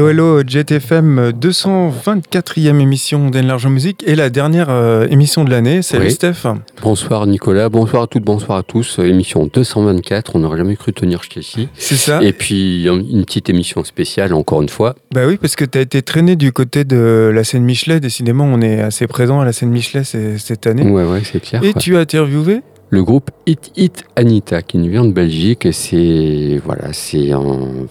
Hello, 0.00 0.08
hello, 0.08 0.42
JTFM, 0.42 1.32
224e 1.38 2.80
émission 2.80 3.28
d'Enlargeur 3.28 3.70
Music 3.70 4.02
et 4.06 4.14
la 4.14 4.30
dernière 4.30 4.70
euh, 4.70 5.06
émission 5.10 5.44
de 5.44 5.50
l'année. 5.50 5.82
Salut 5.82 6.06
Oui. 6.06 6.10
Steph. 6.12 6.46
Bonsoir 6.80 7.26
Nicolas, 7.26 7.68
bonsoir 7.68 8.04
à 8.04 8.06
toutes, 8.06 8.24
bonsoir 8.24 8.56
à 8.56 8.62
tous. 8.62 8.98
Émission 8.98 9.50
224, 9.52 10.36
on 10.36 10.38
n'aurait 10.38 10.56
jamais 10.56 10.76
cru 10.76 10.94
tenir 10.94 11.20
jusqu'ici. 11.20 11.68
C'est 11.74 11.96
ça 11.96 12.22
Et 12.22 12.32
puis 12.32 12.84
une 12.84 13.26
petite 13.26 13.50
émission 13.50 13.84
spéciale, 13.84 14.32
encore 14.32 14.62
une 14.62 14.70
fois. 14.70 14.94
Bah 15.12 15.26
oui, 15.26 15.36
parce 15.36 15.54
que 15.54 15.66
tu 15.66 15.76
as 15.76 15.82
été 15.82 16.00
traîné 16.00 16.34
du 16.34 16.50
côté 16.50 16.84
de 16.84 17.30
la 17.34 17.44
scène 17.44 17.64
Michelet. 17.64 18.00
Décidément, 18.00 18.44
on 18.46 18.62
est 18.62 18.80
assez 18.80 19.06
présent 19.06 19.40
à 19.40 19.44
la 19.44 19.52
scène 19.52 19.68
Michelet 19.68 20.04
cette 20.04 20.66
année. 20.66 20.84
Ouais, 20.90 21.04
ouais, 21.04 21.20
c'est 21.30 21.40
clair. 21.40 21.62
Et 21.62 21.72
quoi. 21.72 21.82
tu 21.82 21.98
as 21.98 22.00
interviewé? 22.00 22.62
Le 22.88 23.04
groupe 23.04 23.30
Hit 23.46 23.70
Hit 23.76 24.04
Anita, 24.16 24.62
qui 24.62 24.78
nous 24.78 24.90
vient 24.90 25.04
de 25.04 25.12
Belgique, 25.12 25.66
et 25.66 25.72
c'est 25.72 26.58
voilà, 26.64 26.94
c'est 26.94 27.32
un, 27.32 27.86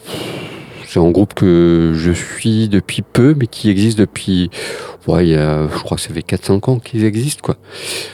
c'est 0.91 0.99
un 0.99 1.11
groupe 1.11 1.33
que 1.33 1.93
je 1.95 2.11
suis 2.11 2.67
depuis 2.67 3.01
peu, 3.01 3.35
mais 3.37 3.45
qui 3.47 3.69
existe 3.69 3.97
depuis, 3.99 4.49
ouais, 5.07 5.27
il 5.27 5.31
y 5.33 5.35
a, 5.35 5.67
je 5.71 5.79
crois 5.83 5.97
que 5.97 6.01
ça 6.03 6.09
fait 6.13 6.21
4-5 6.25 6.69
ans 6.71 6.79
qu'ils 6.79 7.03
existent, 7.05 7.41
quoi. 7.43 7.57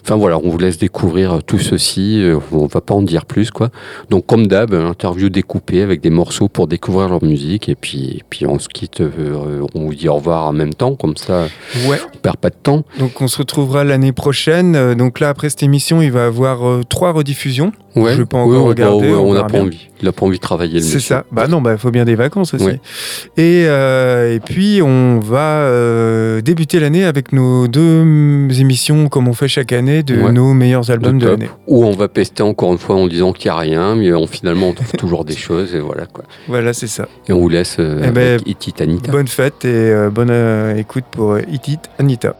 Enfin 0.03 0.15
voilà, 0.17 0.37
on 0.37 0.49
vous 0.49 0.57
laisse 0.57 0.77
découvrir 0.77 1.39
tout 1.45 1.57
ceci, 1.59 2.21
euh, 2.21 2.37
on 2.51 2.65
va 2.67 2.81
pas 2.81 2.93
en 2.93 3.01
dire 3.01 3.25
plus, 3.25 3.49
quoi. 3.51 3.69
Donc 4.09 4.25
comme 4.25 4.47
d'hab, 4.47 4.73
interview 4.73 5.29
découpée 5.29 5.81
avec 5.81 6.01
des 6.01 6.09
morceaux 6.09 6.49
pour 6.49 6.67
découvrir 6.67 7.07
leur 7.09 7.23
musique, 7.23 7.69
et 7.69 7.75
puis, 7.75 8.23
puis 8.29 8.45
on 8.45 8.59
se 8.59 8.67
quitte, 8.67 8.99
euh, 9.01 9.61
on 9.73 9.85
vous 9.85 9.95
dit 9.95 10.09
au 10.09 10.15
revoir 10.15 10.45
en 10.45 10.53
même 10.53 10.73
temps, 10.73 10.95
comme 10.95 11.15
ça, 11.17 11.47
Ouais. 11.87 11.97
on 12.13 12.17
perd 12.17 12.37
pas 12.37 12.49
de 12.49 12.55
temps. 12.61 12.83
Donc 12.99 13.21
on 13.21 13.27
se 13.27 13.37
retrouvera 13.37 13.83
l'année 13.83 14.11
prochaine. 14.11 14.75
Euh, 14.75 14.95
Donc 14.95 15.19
là, 15.19 15.29
après 15.29 15.49
cette 15.49 15.63
émission, 15.63 16.01
il 16.01 16.11
va 16.11 16.21
y 16.21 16.27
avoir 16.27 16.85
trois 16.87 17.11
rediffusions. 17.13 17.71
Ouais, 17.95 18.11
Je 18.13 18.17
vais 18.19 18.25
pas 18.25 18.39
ouais, 18.43 18.55
encore 18.55 18.65
on- 18.65 18.67
regarder, 18.67 19.07
ouais, 19.09 19.13
on 19.17 19.33
n'a 19.33 19.43
pas 19.45 19.61
envie. 19.61 19.87
Il 20.05 20.09
a 20.09 20.11
pas 20.11 20.27
envie 20.27 20.37
de 20.37 20.41
travailler 20.41 20.75
le 20.75 20.85
C'est 20.85 20.99
ça. 20.99 21.25
Bah 21.31 21.47
non, 21.47 21.61
bah 21.61 21.77
faut 21.77 21.89
bien 21.89 22.05
des 22.05 22.13
vacances 22.13 22.53
aussi. 22.53 22.79
Et, 23.37 23.63
euh, 23.65 24.35
et 24.35 24.39
puis 24.39 24.81
on 24.83 25.19
va 25.19 25.61
euh, 25.63 26.41
débuter 26.41 26.79
l'année 26.79 27.05
avec 27.05 27.33
nos 27.33 27.67
deux 27.67 28.03
émissions, 28.59 29.09
comme 29.09 29.27
on 29.27 29.33
fait 29.33 29.47
chaque 29.47 29.71
année, 29.73 30.03
de 30.03 30.15
Ouais. 30.21 30.31
nos 30.31 30.53
meilleurs 30.53 30.91
albums 30.91 31.17
de 31.17 31.27
l'année. 31.27 31.49
Ou 31.65 31.85
on 31.85 31.91
va 31.93 32.07
pester 32.07 32.43
encore 32.43 32.71
une 32.71 32.77
fois 32.77 32.97
en 32.97 33.07
disant 33.07 33.33
qu'il 33.33 33.49
n'y 33.49 33.57
a 33.57 33.59
rien, 33.59 33.95
mais 33.95 34.13
on, 34.13 34.27
finalement 34.27 34.67
on 34.69 34.73
trouve 34.73 34.91
toujours 34.97 35.25
des 35.25 35.35
choses 35.35 35.73
et 35.73 35.79
voilà 35.79 36.05
quoi. 36.05 36.23
Voilà, 36.47 36.73
c'est 36.73 36.85
ça. 36.85 37.07
Et 37.27 37.33
on 37.33 37.39
vous 37.39 37.49
laisse 37.49 37.77
euh, 37.79 38.03
Eh 38.07 38.11
ben, 38.11 38.39
avec 38.39 38.67
It 38.67 38.79
Anita. 38.81 39.11
Bonne 39.11 39.27
fête 39.27 39.65
et 39.65 39.69
euh, 39.73 40.11
bonne 40.11 40.31
écoute 40.77 41.05
pour 41.09 41.39
Hit 41.39 41.67
It 41.67 41.79
Anita. 41.97 42.35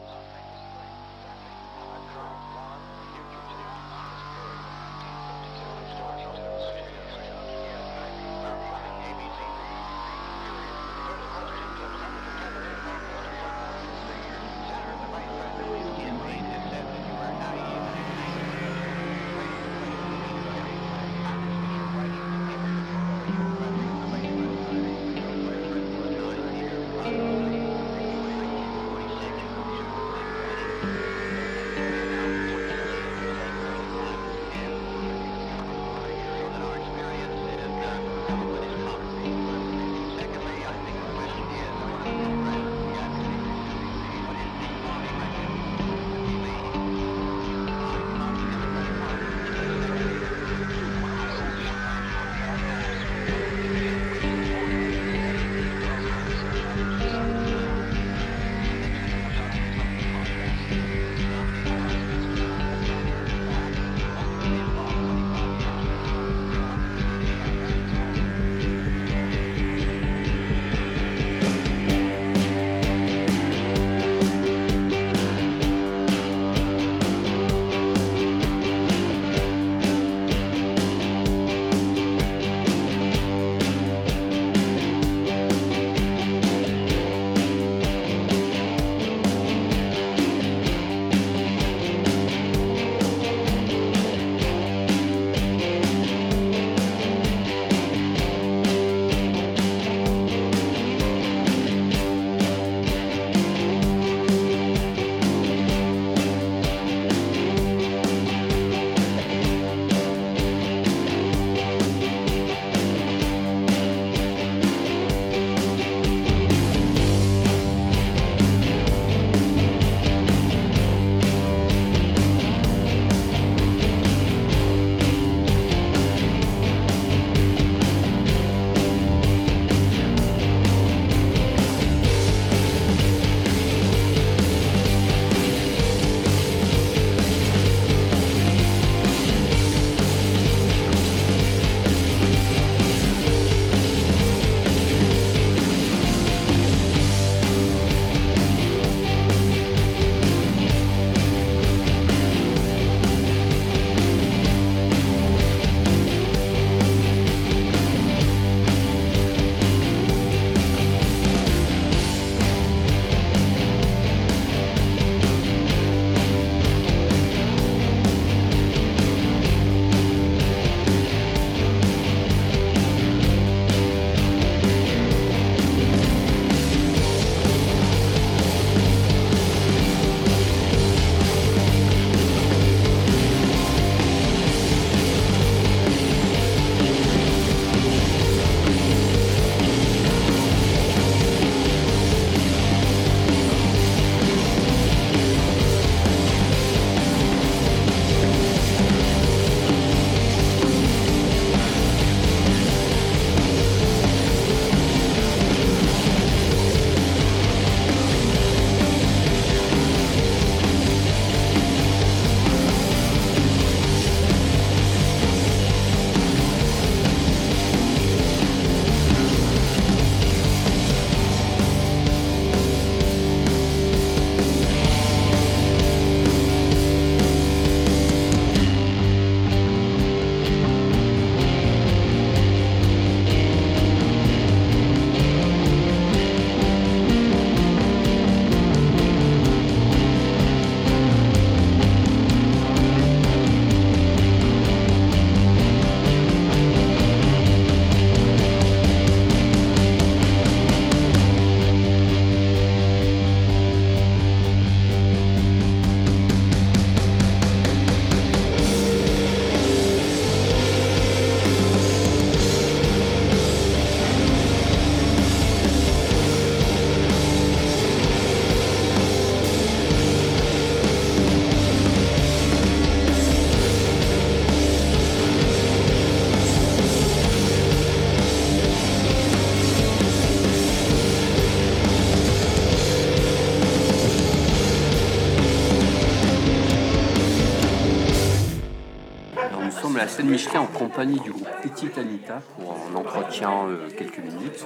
Scène 290.15 290.29
Michelin 290.29 290.62
en 290.62 290.67
compagnie 290.67 291.19
du 291.19 291.29
groupe 291.29 291.50
Petit 291.62 291.89
Anita 292.00 292.41
pour 292.56 292.73
un 292.73 292.95
entretien 292.95 293.51
euh, 293.67 293.89
quelques 293.97 294.19
minutes. 294.19 294.65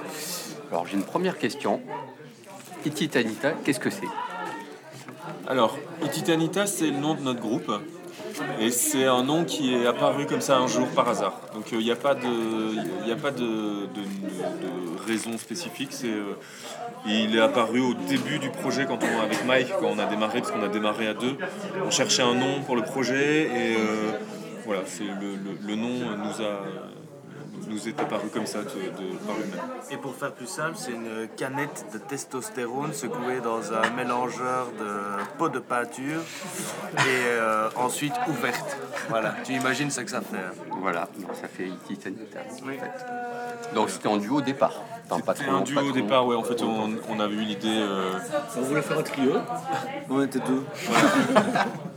Alors 0.70 0.86
j'ai 0.86 0.96
une 0.96 1.02
première 1.02 1.38
question. 1.38 1.80
Petit 2.84 3.18
Anita, 3.18 3.54
qu'est-ce 3.64 3.80
que 3.80 3.90
c'est? 3.90 4.06
Alors, 5.48 5.76
Anita, 6.28 6.66
c'est 6.66 6.90
le 6.90 6.98
nom 6.98 7.14
de 7.14 7.22
notre 7.22 7.40
groupe. 7.40 7.72
Et 8.60 8.70
c'est 8.70 9.06
un 9.06 9.24
nom 9.24 9.44
qui 9.44 9.74
est 9.74 9.86
apparu 9.86 10.26
comme 10.26 10.40
ça 10.40 10.56
un 10.56 10.68
jour 10.68 10.86
par 10.88 11.08
hasard. 11.08 11.40
Donc 11.52 11.72
il 11.72 11.78
n'y 11.78 11.90
a 11.90 11.96
pas 11.96 12.14
de, 12.14 13.10
a 13.12 13.16
pas 13.16 13.32
de, 13.32 13.88
raison 15.04 15.36
spécifique. 15.36 15.90
Euh, 16.04 16.34
il 17.06 17.34
est 17.34 17.40
apparu 17.40 17.80
au 17.80 17.94
début 17.94 18.38
du 18.38 18.50
projet 18.50 18.86
quand 18.86 19.00
on, 19.02 19.20
avec 19.20 19.44
Mike, 19.44 19.68
quand 19.80 19.88
on 19.88 19.98
a 19.98 20.06
démarré, 20.06 20.40
parce 20.40 20.52
qu'on 20.52 20.62
a 20.62 20.68
démarré 20.68 21.08
à 21.08 21.14
deux. 21.14 21.36
On 21.84 21.90
cherchait 21.90 22.22
un 22.22 22.34
nom 22.34 22.62
pour 22.64 22.76
le 22.76 22.82
projet 22.82 23.42
et 23.46 23.76
euh, 23.76 24.12
voilà, 24.70 24.84
c'est 24.86 25.02
le, 25.02 25.74
nom 25.74 26.16
nous 26.16 26.44
a 26.46 26.62
nous 27.68 27.88
est 27.88 28.00
apparu 28.00 28.28
comme 28.32 28.46
ça 28.46 28.60
de, 28.60 28.66
par 28.66 29.36
lui-même. 29.36 29.60
Et 29.90 29.96
pour 29.96 30.14
faire 30.14 30.32
plus 30.32 30.46
simple, 30.46 30.76
c'est 30.76 30.92
une 30.92 31.26
canette 31.36 31.86
de 31.92 31.98
testostérone 31.98 32.92
secouée 32.92 33.40
dans 33.42 33.72
un 33.72 33.90
mélangeur 33.96 34.68
de 34.78 35.36
peau 35.38 35.48
de 35.48 35.58
peinture 35.58 36.20
et 36.20 37.00
euh, 37.26 37.68
ensuite 37.74 38.14
ouverte. 38.28 38.76
Voilà, 39.08 39.34
tu 39.44 39.54
imagines 39.54 39.90
ce 39.90 40.02
que 40.02 40.10
ça 40.10 40.20
fait. 40.20 40.36
Hein. 40.36 40.52
Voilà, 40.80 41.08
ça 41.34 41.48
fait 41.48 41.70
Titanita. 41.88 42.38
Oui. 42.64 42.78
Donc 43.74 43.90
c'était 43.90 44.08
en 44.08 44.18
duo 44.18 44.36
au 44.36 44.40
départ. 44.40 44.82
C'était 45.26 45.50
un 45.50 45.62
duo 45.62 45.80
au 45.80 45.92
départ, 45.92 46.26
ouais. 46.26 46.36
En 46.36 46.44
fait, 46.44 46.62
on, 46.62 46.96
on 47.08 47.18
avait 47.18 47.34
eu 47.34 47.42
l'idée. 47.42 47.80
Euh... 47.80 48.12
On 48.56 48.60
voulait 48.60 48.82
faire 48.82 49.00
un 49.00 49.02
trio. 49.02 49.32
On 50.08 50.22
était 50.22 50.38
deux. 50.38 50.64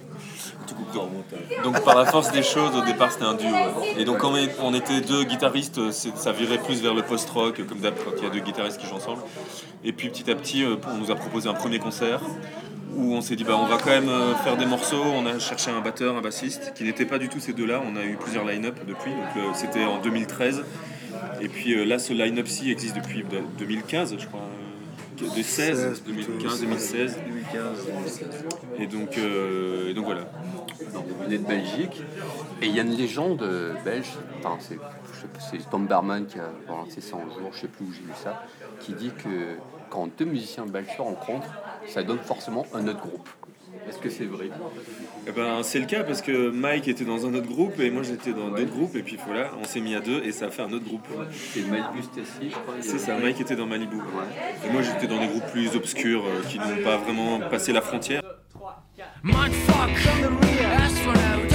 Donc 1.63 1.83
par 1.83 1.95
la 1.95 2.05
force 2.05 2.31
des 2.31 2.43
choses, 2.43 2.75
au 2.75 2.81
départ 2.81 3.11
c'était 3.11 3.25
un 3.25 3.35
duo. 3.35 3.55
Et 3.97 4.05
donc 4.05 4.19
quand 4.19 4.33
on 4.61 4.73
était 4.73 5.01
deux 5.01 5.23
guitaristes, 5.23 5.91
ça 5.91 6.31
virait 6.31 6.57
plus 6.57 6.81
vers 6.81 6.93
le 6.93 7.01
post-rock, 7.01 7.65
comme 7.67 7.79
d'hab 7.79 7.95
quand 7.95 8.11
il 8.17 8.23
y 8.23 8.27
a 8.27 8.29
deux 8.29 8.39
guitaristes 8.39 8.79
qui 8.79 8.87
jouent 8.87 8.95
ensemble. 8.95 9.21
Et 9.83 9.91
puis 9.91 10.09
petit 10.09 10.29
à 10.29 10.35
petit, 10.35 10.63
euh, 10.63 10.75
on 10.91 10.97
nous 10.97 11.11
a 11.11 11.15
proposé 11.15 11.49
un 11.49 11.53
premier 11.53 11.79
concert 11.79 12.21
où 12.95 13.15
on 13.15 13.21
s'est 13.21 13.35
dit 13.35 13.43
bah 13.43 13.57
on 13.59 13.65
va 13.65 13.77
quand 13.77 13.89
même 13.89 14.09
euh, 14.09 14.35
faire 14.35 14.55
des 14.55 14.65
morceaux. 14.65 15.03
On 15.03 15.25
a 15.25 15.39
cherché 15.39 15.71
un 15.71 15.81
batteur, 15.81 16.15
un 16.15 16.21
bassiste, 16.21 16.73
qui 16.75 16.83
n'étaient 16.83 17.05
pas 17.05 17.17
du 17.17 17.29
tout 17.29 17.39
ces 17.39 17.53
deux-là. 17.53 17.81
On 17.85 17.95
a 17.95 18.03
eu 18.03 18.15
plusieurs 18.17 18.45
line-up 18.45 18.79
depuis. 18.87 19.11
Donc 19.11 19.37
euh, 19.37 19.49
c'était 19.53 19.85
en 19.85 19.99
2013. 19.99 20.63
Et 21.41 21.47
puis 21.47 21.85
là, 21.85 21.99
ce 21.99 22.13
line-up-ci 22.13 22.71
existe 22.71 22.95
depuis 22.95 23.23
2015, 23.57 24.15
je 24.19 24.25
crois 24.25 24.41
de 25.17 25.41
16, 25.41 26.03
2015, 26.05 26.61
2016. 26.61 27.19
2015, 27.25 27.85
2016. 27.87 28.29
Et 28.79 28.87
donc, 28.87 29.17
et 29.17 29.93
donc 29.93 30.05
voilà. 30.05 30.21
Donc 30.93 31.05
vous 31.07 31.23
venez 31.23 31.37
de 31.37 31.45
Belgique. 31.45 32.01
Et 32.61 32.67
il 32.67 32.75
y 32.75 32.79
a 32.79 32.83
une 32.83 32.95
légende 32.95 33.43
belge, 33.83 34.11
enfin, 34.43 34.57
c'est 34.59 35.69
Tom 35.69 35.87
Berman 35.87 36.25
qui 36.25 36.39
a 36.39 36.49
lancé 36.67 37.01
ça 37.01 37.17
un 37.17 37.29
jour, 37.29 37.49
je 37.51 37.57
ne 37.57 37.61
sais 37.61 37.67
plus 37.67 37.85
où 37.85 37.91
j'ai 37.91 38.01
lu 38.01 38.13
ça, 38.23 38.43
qui 38.79 38.93
dit 38.93 39.11
que 39.11 39.57
quand 39.89 40.09
deux 40.17 40.25
musiciens 40.25 40.65
belges 40.65 40.95
se 40.95 41.01
rencontrent, 41.01 41.53
ça 41.87 42.03
donne 42.03 42.19
forcément 42.19 42.65
un 42.73 42.87
autre 42.87 43.01
groupe. 43.01 43.29
Est-ce 43.87 43.97
que 43.97 44.09
c'est 44.09 44.25
vrai? 44.25 44.49
Eh 45.27 45.31
ben, 45.31 45.61
C'est 45.63 45.79
le 45.79 45.85
cas 45.85 46.03
parce 46.03 46.21
que 46.21 46.49
Mike 46.49 46.87
était 46.87 47.05
dans 47.05 47.25
un 47.25 47.33
autre 47.33 47.47
groupe 47.47 47.79
et 47.79 47.89
moi 47.91 48.03
j'étais 48.03 48.31
dans 48.31 48.49
d'autres 48.49 48.71
groupes 48.71 48.95
et 48.95 49.03
puis 49.03 49.17
voilà, 49.25 49.51
on 49.59 49.63
s'est 49.65 49.81
mis 49.81 49.95
à 49.95 49.99
deux 49.99 50.21
et 50.23 50.31
ça 50.31 50.45
a 50.45 50.49
fait 50.49 50.61
un 50.61 50.71
autre 50.71 50.85
groupe. 50.85 51.07
Et 51.55 51.61
Malibu 51.61 52.03
Stacy, 52.03 52.49
je 52.49 52.55
crois. 52.55 52.75
C'est 52.81 52.99
ça, 52.99 53.17
Mike 53.17 53.41
était 53.41 53.55
dans 53.55 53.65
Malibu. 53.65 53.97
Et 54.65 54.71
moi 54.71 54.81
j'étais 54.81 55.07
dans 55.07 55.19
des 55.19 55.27
groupes 55.27 55.47
plus 55.51 55.75
obscurs 55.75 56.23
euh, 56.25 56.41
qui 56.47 56.59
n'ont 56.59 56.83
pas 56.83 56.97
vraiment 56.97 57.39
passé 57.49 57.73
la 57.73 57.81
frontière. 57.81 58.21
Mindfuck, 59.23 59.91
astronaut, 60.77 61.53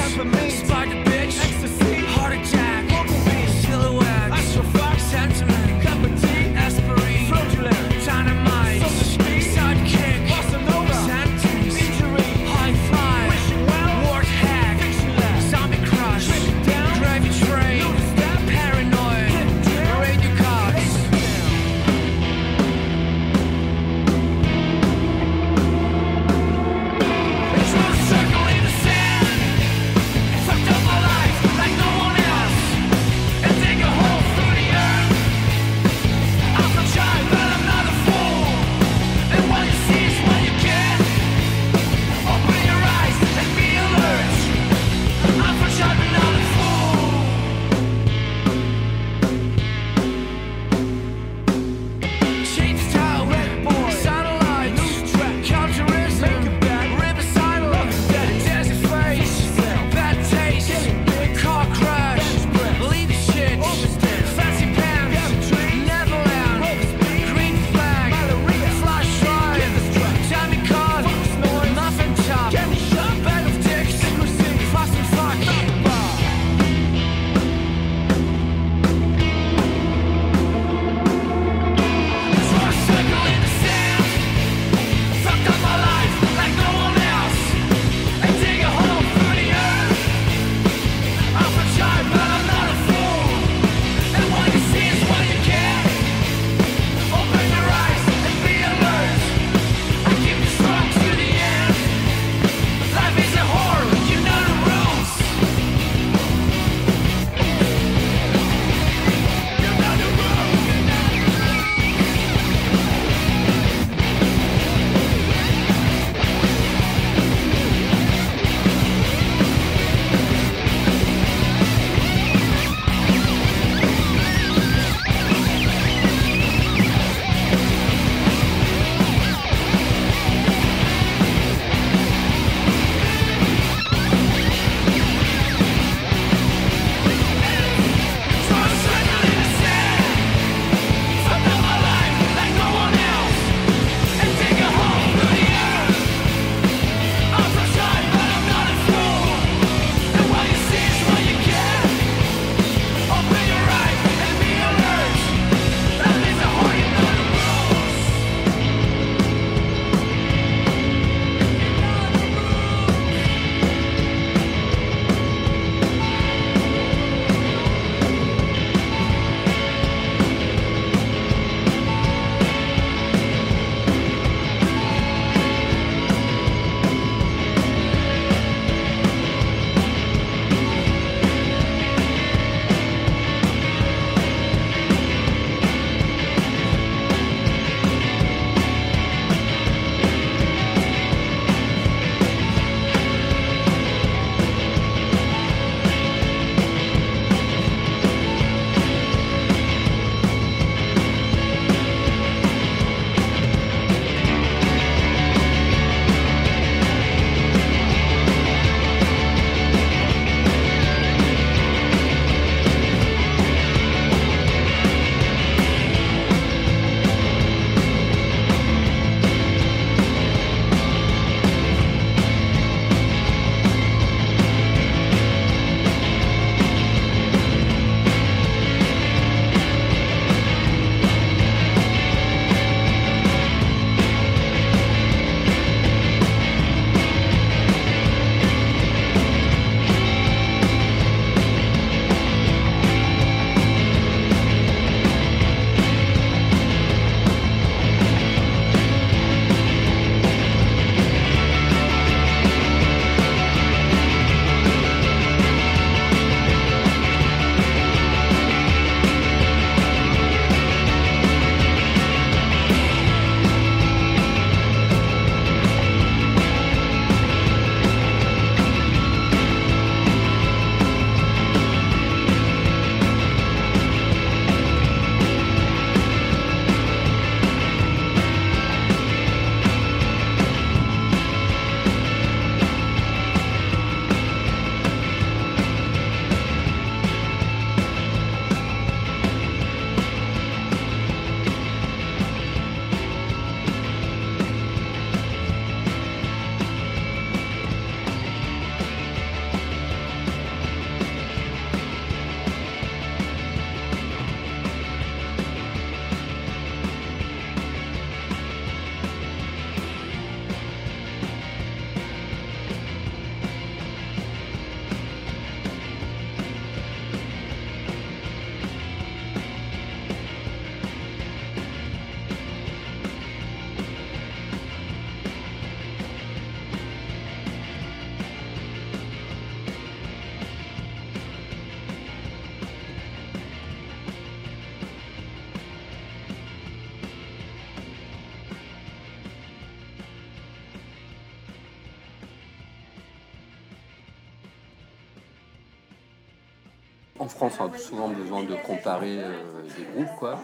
France, 347.38 347.54
on 347.60 347.72
a 347.72 347.78
souvent 347.78 348.08
besoin 348.08 348.42
de 348.42 348.54
comparer 348.56 349.18
euh, 349.18 349.38
des 349.76 349.84
groupes, 349.94 350.16
quoi. 350.18 350.40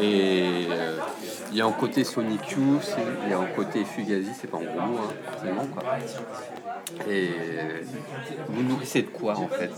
Et 0.00 0.66
euh, 0.70 0.96
il 1.50 1.56
y 1.56 1.60
a 1.60 1.66
un 1.66 1.72
côté 1.72 2.04
Sonic 2.04 2.52
Youth, 2.52 2.96
il 3.24 3.30
y 3.30 3.32
a 3.32 3.38
un 3.38 3.46
côté 3.46 3.84
Fugazi, 3.84 4.30
c'est 4.40 4.46
pas 4.46 4.58
un 4.58 4.62
gros 4.62 4.86
mot, 4.86 4.98
hein, 4.98 5.12
forcément, 5.32 5.66
quoi. 5.66 5.82
Et 7.10 7.30
vous 8.48 8.62
nourrissez 8.62 9.02
de 9.02 9.08
quoi, 9.08 9.36
en 9.36 9.48
fait 9.48 9.72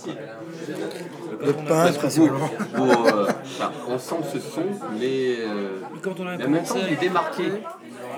Le 1.40 1.52
pain, 1.52 1.92
principalement. 1.92 2.50
Euh, 2.78 3.26
enfin, 3.42 3.72
on 3.88 3.98
sent 3.98 4.16
ce 4.34 4.40
son, 4.40 4.64
mais, 4.98 5.36
euh, 5.40 5.80
Quand 6.02 6.20
on 6.20 6.26
a 6.26 6.36
mais 6.36 6.44
en 6.44 6.50
même 6.50 6.64
temps, 6.64 6.74
il 6.86 6.92
est 6.92 7.00
démarqué. 7.00 7.44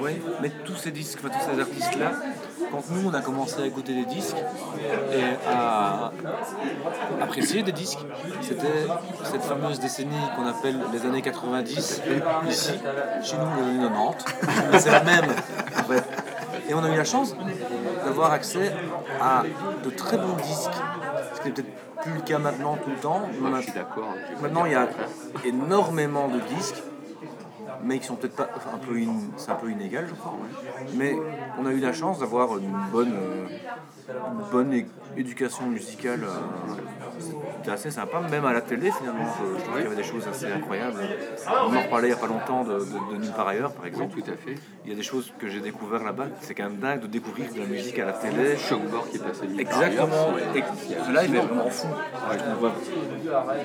Oui, 0.00 0.20
mais 0.40 0.50
tous 0.64 0.76
ces 0.76 0.90
disques, 0.90 1.18
enfin, 1.24 1.36
tous 1.36 1.52
ces 1.52 1.60
artistes-là, 1.60 2.12
quand 2.70 2.82
nous 2.90 3.08
on 3.08 3.14
a 3.14 3.20
commencé 3.20 3.60
à 3.62 3.66
écouter 3.66 3.94
des 3.94 4.04
disques 4.04 4.36
et 5.12 5.48
à 5.48 6.12
apprécier 7.20 7.62
des 7.62 7.72
disques, 7.72 7.98
c'était 8.40 8.86
cette 9.24 9.42
fameuse 9.42 9.80
décennie 9.80 10.16
qu'on 10.36 10.46
appelle 10.46 10.78
les 10.92 11.04
années 11.04 11.22
90, 11.22 12.02
ici, 12.48 12.72
chez 13.22 13.36
nous 13.36 13.46
les 13.56 13.70
années 13.70 13.88
90, 13.88 14.24
mais 14.72 14.78
c'est 14.78 14.90
la 14.90 15.02
même 15.02 15.26
en 15.78 15.84
fait. 15.84 16.04
Et 16.68 16.74
on 16.74 16.84
a 16.84 16.90
eu 16.90 16.96
la 16.96 17.04
chance 17.04 17.34
d'avoir 18.04 18.32
accès 18.32 18.72
à 19.20 19.42
de 19.84 19.90
très 19.90 20.18
bons 20.18 20.36
disques, 20.36 20.70
ce 21.34 21.40
qui 21.40 21.48
n'est 21.48 21.54
peut-être 21.54 22.02
plus 22.02 22.12
le 22.12 22.20
cas 22.20 22.38
maintenant 22.38 22.76
tout 22.76 22.90
le 22.90 22.96
temps. 22.96 23.22
Moi, 23.40 23.58
je 23.58 23.64
suis 23.64 23.72
d'accord. 23.72 24.14
je 24.28 24.36
vais 24.36 24.42
Maintenant, 24.42 24.66
il 24.66 24.72
y 24.72 24.74
a 24.74 24.88
énormément 25.44 26.28
de 26.28 26.40
disques, 26.56 26.82
mais 27.82 27.98
qui 27.98 28.06
sont 28.06 28.16
peut-être 28.16 28.36
pas. 28.36 28.48
un 28.74 28.78
peu 28.78 28.96
in- 28.96 29.30
c'est 29.36 29.50
un 29.50 29.54
peu 29.56 29.70
inégal, 29.70 30.06
je 30.08 30.14
crois. 30.14 30.34
Mais 30.94 31.14
on 31.58 31.66
a 31.66 31.72
eu 31.72 31.80
la 31.80 31.92
chance 31.92 32.18
d'avoir 32.20 32.56
une 32.58 32.72
bonne, 32.92 33.12
euh, 33.14 33.46
une 34.32 34.50
bonne 34.50 34.72
é- 34.72 34.86
éducation 35.16 35.66
musicale. 35.66 36.24
euh, 36.24 36.28
C'était 37.56 37.72
assez 37.72 37.90
sympa, 37.90 38.20
même 38.30 38.44
à 38.44 38.52
la 38.52 38.60
télé 38.60 38.90
finalement. 38.92 39.24
Je, 39.40 39.58
je 39.58 39.64
trouve 39.64 39.74
qu'il 39.74 39.82
y 39.82 39.86
avait 39.86 39.96
des 39.96 40.04
choses 40.04 40.28
assez 40.28 40.46
incroyables. 40.52 41.00
On 41.66 41.74
en 41.76 41.80
reparlait 41.82 42.08
il 42.08 42.12
n'y 42.12 42.16
a 42.16 42.20
pas 42.20 42.28
longtemps 42.28 42.62
de, 42.62 42.74
de, 42.78 42.84
de 43.14 43.16
Nulle 43.20 43.32
part 43.32 43.48
ailleurs, 43.48 43.72
par 43.72 43.82
Oui, 43.82 43.88
exemple. 43.88 44.20
tout 44.22 44.30
à 44.30 44.36
fait. 44.36 44.54
Il 44.84 44.90
y 44.90 44.92
a 44.92 44.96
des 44.96 45.02
choses 45.02 45.32
que 45.38 45.48
j'ai 45.48 45.60
découvert 45.60 46.04
là-bas. 46.04 46.26
C'est 46.40 46.54
quand 46.54 46.64
même 46.64 46.76
dingue 46.76 47.00
de 47.00 47.06
découvrir 47.08 47.52
de 47.52 47.58
la 47.58 47.66
musique 47.66 47.98
à 47.98 48.04
la 48.06 48.12
télé. 48.12 48.56
Shockboard 48.56 49.08
qui 49.10 49.16
est 49.16 49.20
passé 49.20 49.46
nulle 49.48 49.60
Exactement. 49.60 50.36
Et 50.54 50.62
live 51.12 51.34
est 51.34 51.38
vraiment 51.40 51.70
fou. 51.70 51.88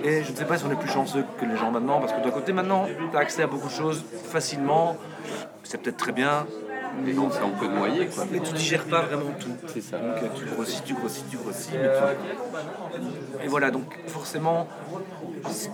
Et 0.03 0.23
je 0.23 0.31
ne 0.31 0.35
sais 0.35 0.45
pas 0.45 0.57
si 0.57 0.65
on 0.65 0.71
est 0.71 0.75
plus 0.79 0.89
chanceux 0.89 1.23
que 1.39 1.45
les 1.45 1.57
gens 1.57 1.71
maintenant, 1.71 1.99
parce 1.99 2.13
que 2.13 2.21
d'un 2.23 2.31
côté, 2.31 2.53
maintenant, 2.53 2.87
tu 3.11 3.15
as 3.17 3.19
accès 3.19 3.43
à 3.43 3.47
beaucoup 3.47 3.67
de 3.67 3.73
choses 3.73 4.02
facilement. 4.11 4.97
C'est 5.63 5.81
peut-être 5.81 5.97
très 5.97 6.11
bien, 6.11 6.45
Et 7.07 7.13
donc, 7.13 7.31
c'est 7.33 7.41
un 7.43 7.49
peu 7.49 7.67
noyé, 7.67 8.05
quoi. 8.07 8.25
mais 8.31 8.39
tu 8.39 8.53
digères 8.53 8.85
pas 8.85 9.01
vraiment 9.01 9.31
tout. 9.39 9.49
C'est 9.67 9.81
ça. 9.81 9.97
Donc 9.97 10.17
euh, 10.21 10.27
tu 10.35 10.45
grossis, 10.45 10.81
tu 10.85 10.93
grossis, 10.93 11.23
tu 11.29 11.37
grossis. 11.37 11.71
mais 11.73 11.89
tu- 13.39 13.45
Et 13.45 13.47
voilà, 13.47 13.71
donc 13.71 13.85
forcément, 14.07 14.67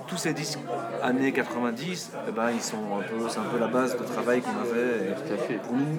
tous 0.07 0.17
ces 0.17 0.33
disques 0.33 0.59
années 1.01 1.31
90, 1.31 2.11
eh 2.27 2.31
ben, 2.31 2.51
ils 2.51 2.61
sont 2.61 2.77
un 2.77 3.01
peu, 3.01 3.29
c'est 3.29 3.39
un 3.39 3.43
peu 3.43 3.59
la 3.59 3.67
base 3.67 3.97
de 3.97 4.03
travail 4.03 4.41
qu'on 4.41 4.59
avait. 4.59 5.53
Et 5.53 5.57
pour 5.57 5.73
nous, 5.73 5.97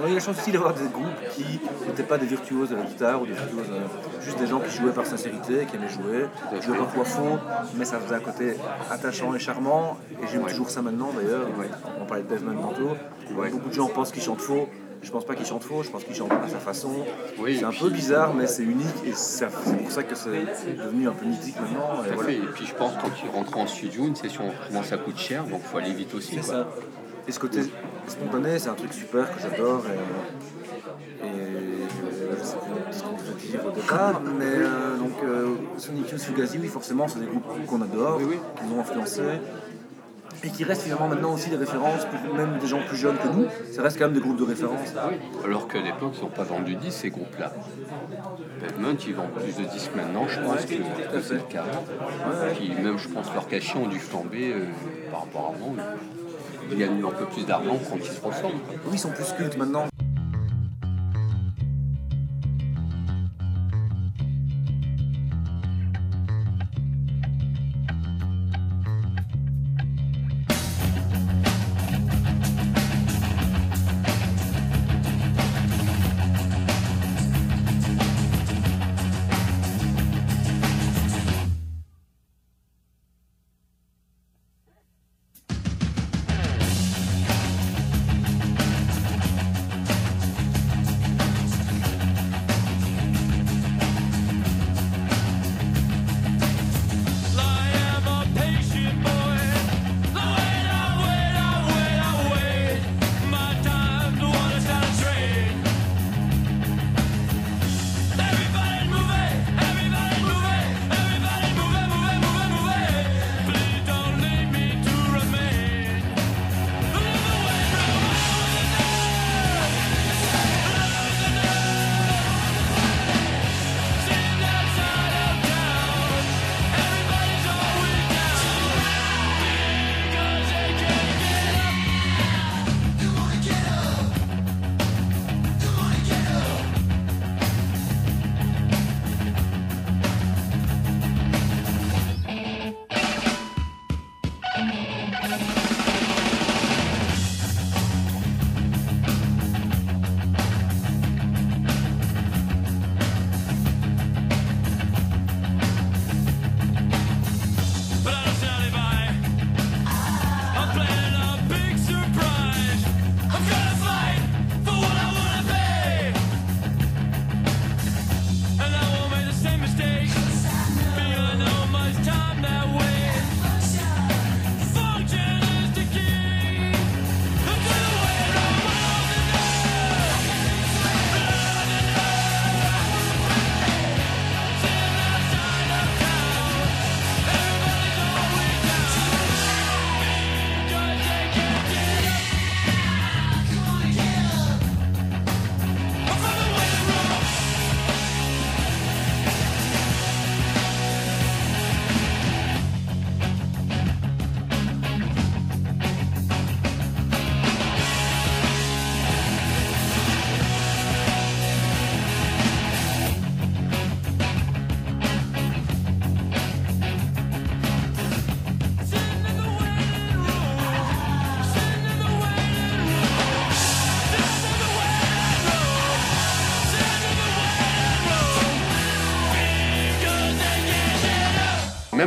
on 0.00 0.04
a 0.06 0.08
eu 0.08 0.14
la 0.14 0.20
chance 0.20 0.38
aussi 0.38 0.52
d'avoir 0.52 0.74
des 0.74 0.88
groupes 0.88 1.06
qui 1.32 1.60
n'étaient 1.86 2.02
pas 2.02 2.18
des 2.18 2.26
virtuoses 2.26 2.70
de 2.70 2.76
la 2.76 2.82
guitare 2.82 3.20
ou 3.20 3.26
des 3.26 3.32
virtuoses, 3.32 3.70
euh, 3.70 4.22
juste 4.24 4.38
des 4.38 4.46
gens 4.46 4.60
qui 4.60 4.70
jouaient 4.76 4.92
par 4.92 5.06
sincérité, 5.06 5.66
qui 5.66 5.76
aimaient 5.76 5.88
jouer, 5.88 6.26
qui 6.54 6.66
jouaient 6.66 6.78
parfois 6.78 7.04
faux, 7.04 7.38
mais 7.76 7.84
ça 7.84 7.98
faisait 7.98 8.16
un 8.16 8.20
côté 8.20 8.56
attachant 8.90 9.34
et 9.34 9.38
charmant. 9.38 9.98
Et 10.22 10.26
j'aime 10.28 10.44
toujours 10.46 10.70
ça 10.70 10.82
maintenant 10.82 11.10
d'ailleurs. 11.14 11.48
On 12.00 12.06
parlait 12.06 12.22
de 12.22 12.28
Desmond 12.28 12.60
tantôt. 12.60 12.96
Beaucoup 13.30 13.68
de 13.68 13.74
gens 13.74 13.88
pensent 13.88 14.12
qu'ils 14.12 14.22
chantent 14.22 14.40
faux. 14.40 14.68
Je 15.02 15.10
pense 15.10 15.24
pas 15.24 15.34
qu'ils 15.34 15.46
chantent 15.46 15.64
faux, 15.64 15.82
je 15.82 15.90
pense 15.90 16.04
qu'ils 16.04 16.14
chantent 16.14 16.32
à 16.32 16.48
sa 16.48 16.58
façon. 16.58 16.90
Oui, 17.38 17.56
c'est 17.58 17.64
un 17.64 17.72
peu 17.72 17.90
bizarre, 17.90 18.34
mais 18.34 18.46
c'est 18.46 18.62
unique 18.62 18.86
et 19.04 19.12
c'est 19.12 19.46
pour 19.48 19.90
ça 19.90 20.02
que 20.04 20.14
c'est 20.14 20.30
devenu 20.76 21.08
un 21.08 21.12
peu 21.12 21.26
mythique 21.26 21.56
maintenant. 21.60 22.02
Et 22.04 22.06
Tout 22.08 22.12
à 22.12 22.14
voilà. 22.14 22.28
fait. 22.30 22.36
Et 22.36 22.46
puis 22.54 22.66
je 22.66 22.74
pense 22.74 22.92
quand 23.00 23.10
tu 23.10 23.28
rentres 23.28 23.56
en 23.58 23.66
studio, 23.66 24.06
une 24.06 24.14
session 24.16 24.44
comment 24.68 24.82
ça 24.82 24.96
coûte 24.98 25.18
cher, 25.18 25.44
donc 25.44 25.62
faut 25.64 25.78
aller 25.78 25.92
vite 25.92 26.14
aussi. 26.14 26.36
C'est 26.36 26.40
quoi. 26.40 26.54
ça. 26.54 26.68
Et 27.26 27.32
ce 27.32 27.38
côté 27.38 27.60
spontané, 28.06 28.58
c'est 28.58 28.68
un 28.68 28.74
truc 28.74 28.92
super 28.92 29.30
que 29.34 29.40
j'adore. 29.42 29.82
Et, 31.24 31.26
plus 31.28 32.46
ce 32.92 33.02
qu'on 33.02 33.12
devait 33.16 33.46
dire 33.48 33.66
au 33.66 33.70
départ, 33.70 34.20
mais 34.38 34.44
euh, 34.46 34.96
donc 34.96 35.12
euh, 35.24 35.54
Sonic 35.78 36.10
Youth, 36.10 36.20
Fugazi, 36.22 36.58
oui, 36.60 36.68
forcément, 36.68 37.06
c'est 37.06 37.20
des 37.20 37.26
groupes 37.26 37.44
qu'on 37.66 37.80
adore, 37.82 38.16
Oui, 38.18 38.26
oui. 38.30 38.36
qui 38.56 38.64
nous 38.66 38.76
ont 38.76 38.80
influencés. 38.80 39.22
Et 40.44 40.50
qui 40.50 40.64
restent 40.64 40.82
finalement 40.82 41.08
maintenant 41.08 41.34
aussi 41.34 41.50
des 41.50 41.56
références 41.56 42.04
pour 42.06 42.34
même 42.34 42.58
des 42.58 42.66
gens 42.66 42.80
plus 42.86 42.96
jeunes 42.96 43.16
que 43.16 43.28
nous. 43.28 43.46
Ça 43.70 43.82
reste 43.82 43.98
quand 43.98 44.06
même 44.06 44.14
des 44.14 44.20
groupes 44.20 44.38
de 44.38 44.44
référence. 44.44 44.92
Alors 45.44 45.68
qu'à 45.68 45.80
l'époque, 45.80 46.14
ils 46.18 46.24
n'ont 46.24 46.30
pas 46.30 46.44
vendu 46.44 46.74
de 46.74 46.80
disques, 46.80 47.00
ces 47.02 47.10
groupes-là. 47.10 47.52
Pavement, 48.60 48.96
ils 49.06 49.14
vendent 49.14 49.30
plus 49.32 49.56
de 49.56 49.68
disques 49.68 49.92
maintenant, 49.96 50.26
je 50.28 50.40
pense 50.40 50.64
que, 50.66 50.74
que 50.74 51.20
c'est 51.20 51.34
le 51.34 51.40
cas. 51.40 51.64
Puis 52.54 52.72
même, 52.82 52.98
je 52.98 53.08
pense, 53.08 53.32
leurs 53.34 53.48
cachets 53.48 53.78
ont 53.78 53.88
dû 53.88 53.98
flamber 53.98 54.52
euh, 54.52 54.64
par 55.10 55.20
rapport 55.20 55.52
à 55.52 55.56
avant. 55.56 55.74
Ils 56.70 56.78
gagnent 56.78 57.04
un 57.04 57.10
peu 57.10 57.26
plus 57.26 57.44
d'argent 57.44 57.78
quand 57.88 57.96
ils 57.96 58.04
se 58.04 58.20
ressemblent. 58.20 58.54
Oui, 58.86 58.92
ils 58.92 58.98
sont 58.98 59.10
plus 59.10 59.32
cultes 59.36 59.56
maintenant. 59.56 59.86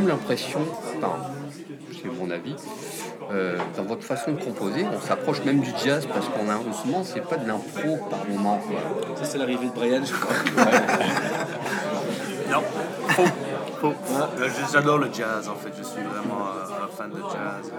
Même 0.05 0.15
l'impression, 0.17 0.59
enfin, 0.97 1.13
c'est 1.91 2.07
mon 2.07 2.29
avis, 2.29 2.55
euh, 3.31 3.57
dans 3.75 3.83
votre 3.83 4.03
façon 4.03 4.33
de 4.33 4.43
composer, 4.43 4.85
on 4.93 4.99
s'approche 5.01 5.43
même 5.43 5.59
du 5.59 5.71
jazz 5.83 6.07
parce 6.11 6.29
qu'on 6.29 6.49
a 6.49 6.55
en 6.55 6.73
ce 6.73 6.85
moment, 6.85 7.03
c'est 7.03 7.21
pas 7.21 7.37
de 7.37 7.47
l'impro 7.47 7.97
par 8.09 8.19
moment. 8.29 8.59
Quoi. 8.67 9.15
Ça, 9.17 9.25
c'est 9.25 9.37
l'arrivée 9.37 9.67
de 9.67 9.73
Brian, 9.73 10.03
je 10.03 10.13
crois. 10.13 10.35
Non, 12.51 12.61
faux. 13.09 13.93
J'adore 14.71 14.99
le 14.99 15.09
jazz 15.11 15.49
en 15.49 15.55
fait, 15.55 15.71
je 15.75 15.83
suis 15.83 16.01
vraiment 16.01 16.47
euh, 16.47 16.65
un 16.65 16.74
fan 16.97 17.09
de 17.11 17.17
jazz. 17.17 17.71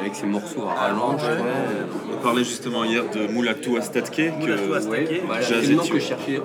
Avec 0.00 0.14
ces 0.14 0.26
morceaux 0.26 0.64
à 0.68 0.74
rallonge. 0.80 1.22
Ouais. 1.22 2.16
On 2.18 2.22
parlait 2.22 2.44
justement 2.44 2.84
hier 2.84 3.04
de 3.10 3.26
Moulatou 3.32 3.76
Astatke, 3.76 4.32
Moulatou 4.38 4.74
Astatke. 4.74 5.22
Voilà, 5.26 5.42
Jazz 5.42 5.58
c'est 5.62 5.68
le 5.70 5.76
nom 5.76 5.82
et 5.84 5.88
que 5.88 5.98
je 5.98 6.04
cherchais 6.04 6.40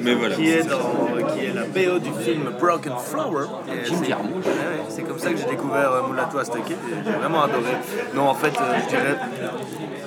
mais 0.00 0.14
voilà. 0.14 0.34
Qui 0.36 0.50
est, 0.50 0.62
dans, 0.64 1.32
qui 1.34 1.44
est 1.46 1.52
la 1.54 1.64
BO 1.64 1.98
du 1.98 2.10
film 2.22 2.50
Broken 2.60 2.92
Flower. 2.98 3.46
Jim 3.84 3.94
c'est- 4.02 4.08
Jarmusch. 4.08 4.44
C'est 4.88 5.02
comme 5.02 5.18
ça 5.18 5.30
que 5.30 5.36
j'ai 5.36 5.46
découvert 5.48 5.92
euh, 5.92 6.02
Moulatou 6.08 6.38
Astatke 6.38 6.72
j'ai 7.04 7.12
vraiment 7.12 7.42
adoré. 7.42 7.72
Non, 8.14 8.28
en 8.28 8.34
fait, 8.34 8.54
euh, 8.60 8.74
je 8.84 8.88
dirais, 8.88 9.16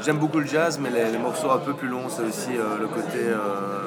j'aime 0.05 0.17
beaucoup 0.17 0.39
le 0.39 0.45
jazz, 0.47 0.79
mais 0.81 0.89
les, 0.89 1.11
les 1.11 1.17
morceaux 1.17 1.51
un 1.51 1.57
peu 1.57 1.73
plus 1.73 1.87
longs, 1.87 2.09
c'est 2.09 2.23
aussi 2.23 2.57
euh, 2.57 2.77
le 2.79 2.87
côté, 2.87 3.19
euh, 3.19 3.86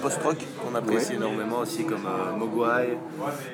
post-rock 0.00 0.36
qu'on 0.62 0.74
apprécie 0.74 1.14
énormément 1.14 1.58
aussi, 1.58 1.84
comme 1.84 2.06
euh, 2.06 2.36
Mogwai, 2.36 2.98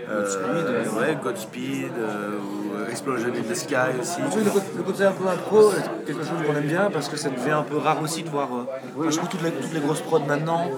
euh, 0.09 0.85
ouais, 0.99 1.17
Godspeed, 1.23 1.93
euh, 1.99 2.39
ou 2.39 2.77
euh, 2.77 2.91
Explosion 2.91 3.29
in 3.29 3.43
the 3.53 3.55
Sky 3.55 3.75
aussi. 4.01 4.21
Le, 4.21 4.51
côté- 4.51 4.67
le 4.77 4.83
côté 4.83 5.05
un 5.05 5.13
peu 5.13 5.27
impro, 5.29 5.71
c'est 5.73 6.05
quelque 6.07 6.23
chose 6.25 6.39
qu'on 6.47 6.55
aime 6.57 6.67
bien 6.67 6.91
parce 6.93 7.09
que 7.09 7.17
ça 7.17 7.29
devient 7.31 7.51
un 7.53 7.63
peu 7.63 7.77
rare 7.77 8.01
aussi 8.03 8.23
de 8.23 8.29
voir. 8.31 8.49
euh, 8.55 8.65
enfin, 8.99 9.11
je 9.11 9.17
trouve 9.17 9.29
toutes 9.29 9.43
les, 9.43 9.51
toutes 9.53 9.73
les 9.75 9.81
grosses 9.81 10.01
prods 10.03 10.21
maintenant, 10.27 10.71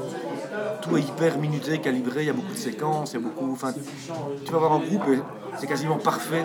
tout 0.82 0.96
est 0.96 1.00
hyper 1.02 1.38
minuté, 1.38 1.78
calibré, 1.78 2.22
il 2.22 2.26
y 2.26 2.30
a 2.30 2.32
beaucoup 2.32 2.52
de 2.52 2.58
séquences, 2.58 3.12
il 3.12 3.20
y 3.20 3.24
a 3.24 3.26
beaucoup. 3.28 3.52
Enfin, 3.52 3.72
tu 4.44 4.52
vas 4.52 4.58
voir 4.58 4.72
un 4.72 4.78
groupe 4.80 5.02
et 5.12 5.18
c'est 5.58 5.66
quasiment 5.66 5.96
parfait. 5.98 6.44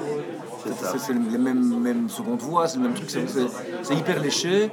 C'est- 0.66 1.14
les 1.14 1.38
mêmes, 1.38 1.78
mêmes 1.82 2.10
secondes 2.10 2.40
voix, 2.40 2.68
c'est 2.70 2.78
le 2.78 2.84
même 2.84 2.94
truc, 2.94 3.10
c'est 3.10 3.94
hyper 3.96 4.22
léché. 4.22 4.72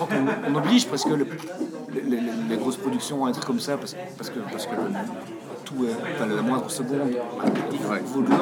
Crois 0.00 0.08
qu'on 0.16 0.52
on 0.52 0.56
oblige 0.56 0.86
presque 0.88 1.08
le- 1.08 1.26
les, 1.92 2.00
les- 2.00 2.20
les 2.48 2.56
grosses 2.56 2.78
productions 2.78 3.26
à 3.26 3.30
être 3.30 3.44
comme 3.44 3.60
ça 3.60 3.76
parce, 3.76 3.94
parce 4.16 4.30
que, 4.30 4.38
parce 4.50 4.64
que 4.66 4.72
tout 5.64 5.84
est, 5.84 6.26
la 6.36 6.40
moindre 6.42 6.70
seconde 6.70 7.00
vaut 8.06 8.22
de 8.22 8.30
l'or. 8.30 8.40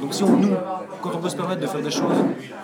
Donc 0.00 0.14
si 0.14 0.22
on, 0.22 0.36
nous, 0.36 0.54
quand 1.02 1.10
on 1.14 1.18
peut 1.18 1.28
se 1.28 1.36
permettre 1.36 1.60
de 1.60 1.66
faire 1.66 1.82
des 1.82 1.90
choses 1.90 2.18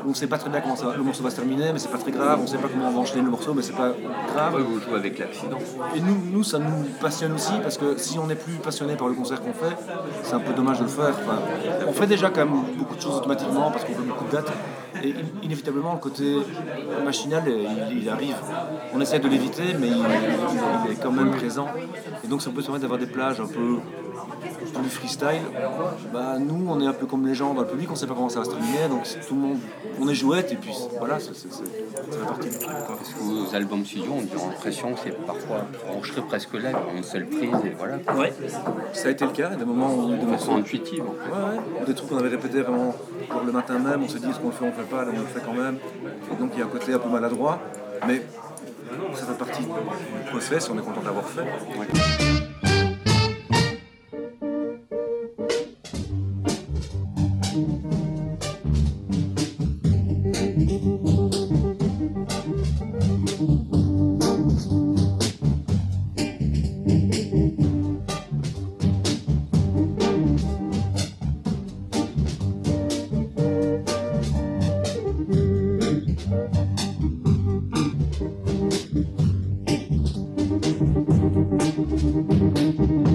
où 0.04 0.06
on 0.06 0.10
ne 0.10 0.14
sait 0.14 0.28
pas 0.28 0.38
très 0.38 0.50
bien 0.50 0.60
comment 0.60 0.76
ça 0.76 0.86
va- 0.86 0.96
le 0.96 1.02
morceau 1.02 1.24
va 1.24 1.30
se 1.30 1.36
terminer, 1.36 1.72
mais 1.72 1.78
c'est 1.80 1.88
pas 1.90 1.98
très 1.98 2.12
grave, 2.12 2.38
on 2.38 2.42
ne 2.42 2.46
sait 2.48 2.58
pas 2.58 2.68
comment 2.68 2.86
on 2.88 2.92
va 2.92 2.98
enchaîner 3.00 3.22
le 3.22 3.30
morceau, 3.30 3.54
mais 3.54 3.62
c'est 3.62 3.72
pas 3.76 3.92
grave. 4.32 4.54
Ouais, 4.54 4.62
vous 4.62 4.80
jouez 4.80 4.94
avec 4.96 5.18
l'accident. 5.18 5.58
Et 5.96 6.00
nous, 6.00 6.16
nous, 6.30 6.44
ça 6.44 6.58
nous 6.60 6.84
passionne 7.00 7.32
aussi 7.32 7.52
parce 7.62 7.76
que 7.76 7.96
si 7.98 8.18
on 8.20 8.26
n'est 8.28 8.36
plus 8.36 8.54
passionné 8.54 8.94
par 8.94 9.08
le 9.08 9.14
concert 9.14 9.40
qu'on 9.40 9.52
fait, 9.52 9.74
c'est 10.22 10.34
un 10.34 10.40
peu 10.40 10.52
dommage 10.52 10.78
de 10.78 10.84
le 10.84 10.88
faire. 10.90 11.08
Enfin, 11.26 11.38
on 11.88 11.92
fait 11.92 12.06
déjà 12.06 12.30
quand 12.30 12.44
même 12.46 12.62
beaucoup 12.78 12.94
de 12.94 13.00
choses 13.00 13.16
automatiquement 13.16 13.70
parce 13.72 13.84
qu'on 13.84 13.94
fait 13.94 14.02
beaucoup 14.02 14.24
de 14.26 14.30
dates. 14.32 14.52
Et 15.02 15.10
in- 15.10 15.42
inévitablement, 15.42 15.94
le 15.94 15.98
côté 16.00 16.36
machinal, 17.04 17.42
il, 17.90 18.02
il 18.02 18.08
arrive. 18.08 18.36
On 18.94 19.00
essaie 19.00 19.18
de 19.18 19.28
l'éviter, 19.28 19.74
mais 19.78 19.88
il, 19.88 19.96
il 20.86 20.92
est 20.92 21.00
quand 21.02 21.12
même 21.12 21.30
présent. 21.30 21.68
Et 22.24 22.28
donc, 22.28 22.42
ça 22.42 22.50
peut 22.50 22.60
se 22.60 22.66
permettre 22.66 22.82
d'avoir 22.82 22.98
des 23.00 23.06
plages 23.06 23.40
un 23.40 23.46
peu 23.46 23.78
plus 24.74 24.90
freestyle. 24.90 25.42
Bah, 26.12 26.36
nous, 26.38 26.66
on 26.68 26.80
est 26.80 26.86
un 26.86 26.92
peu 26.92 27.06
comme 27.06 27.26
les 27.26 27.34
gens 27.34 27.54
dans 27.54 27.62
le 27.62 27.66
public, 27.66 27.90
on 27.90 27.94
sait 27.94 28.06
pas 28.06 28.14
comment 28.14 28.28
ça 28.28 28.40
va 28.40 28.44
se 28.44 28.50
terminer. 28.50 28.88
Donc, 28.88 29.02
tout 29.26 29.34
le 29.34 29.40
monde, 29.40 29.58
on 30.00 30.08
est 30.08 30.14
jouette 30.14 30.52
et 30.52 30.56
puis 30.56 30.74
voilà, 30.98 31.18
c'est- 31.18 31.34
c'est- 31.34 31.52
c'est- 31.52 31.64
ça 31.64 32.18
fait 32.18 32.26
partie 32.26 32.48
du 32.48 32.58
truc. 32.58 32.76
quoi. 32.86 32.96
Parce 32.96 33.08
que 33.12 33.18
vos 33.20 33.54
albums 33.54 33.84
studio, 33.84 34.12
on 34.16 34.18
a 34.38 34.46
l'impression 34.50 34.92
que 34.94 35.00
c'est 35.04 35.26
parfois 35.26 35.66
enregistré 35.94 36.22
presque 36.22 36.54
live 36.54 36.76
en 36.92 36.96
une 36.96 37.02
seule 37.02 37.26
prise 37.26 37.50
et 37.64 37.74
voilà. 37.78 37.96
Ouais, 38.18 38.32
ça 38.92 39.08
a 39.08 39.10
été 39.10 39.24
le 39.24 39.30
cas. 39.32 39.48
Il 39.48 39.52
y 39.52 39.54
a 39.54 39.58
des 39.58 39.64
moments 39.64 39.94
où 39.94 40.10
De 40.10 40.26
façon 40.36 40.56
intuitive. 40.56 41.02
en 41.02 41.12
fait. 41.12 41.30
Ouais, 41.30 41.56
ouais. 41.80 41.84
Des 41.86 41.94
trucs 41.94 42.08
qu'on 42.08 42.18
avait 42.18 42.28
répétés 42.28 42.60
vraiment 42.62 42.94
genre 43.30 43.44
le 43.44 43.52
matin 43.52 43.78
même, 43.78 44.02
on 44.04 44.08
se 44.08 44.18
dit 44.18 44.28
est-ce 44.28 44.38
qu'on 44.38 44.46
le 44.48 44.52
fait, 44.52 44.64
on 44.64 44.68
le 44.68 44.72
fait 44.72 44.82
pas, 44.90 45.04
là 45.04 45.10
on 45.14 45.18
le 45.20 45.26
fait 45.26 45.40
quand 45.44 45.54
même. 45.54 45.76
Et 46.32 46.36
donc 46.36 46.50
il 46.54 46.58
y 46.58 46.62
a 46.62 46.66
un 46.66 46.68
côté 46.68 46.92
un 46.92 46.98
peu 46.98 47.08
maladroit, 47.08 47.58
mais 48.06 48.22
ça 49.14 49.26
fait 49.26 49.38
partie 49.38 49.62
du 49.62 49.68
process 50.30 50.68
on 50.70 50.78
est 50.78 50.82
content 50.82 51.02
d'avoir 51.02 51.24
fait. 51.26 52.39
Música 82.52 83.10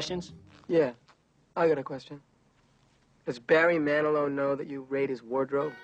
Questions? 0.00 0.32
Yeah, 0.66 0.92
I 1.54 1.68
got 1.68 1.76
a 1.76 1.82
question. 1.82 2.22
Does 3.26 3.38
Barry 3.38 3.76
Manilow 3.76 4.32
know 4.32 4.54
that 4.56 4.66
you 4.66 4.86
raid 4.88 5.10
his 5.10 5.22
wardrobe? 5.22 5.76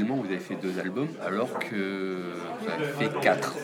Officiellement, 0.00 0.16
vous 0.22 0.26
avez 0.30 0.38
fait 0.38 0.54
deux 0.56 0.78
albums, 0.78 1.08
alors 1.24 1.58
que 1.58 2.16
vous 2.60 2.70
avez 2.70 2.84
fait 3.08 3.20
quatre. 3.20 3.54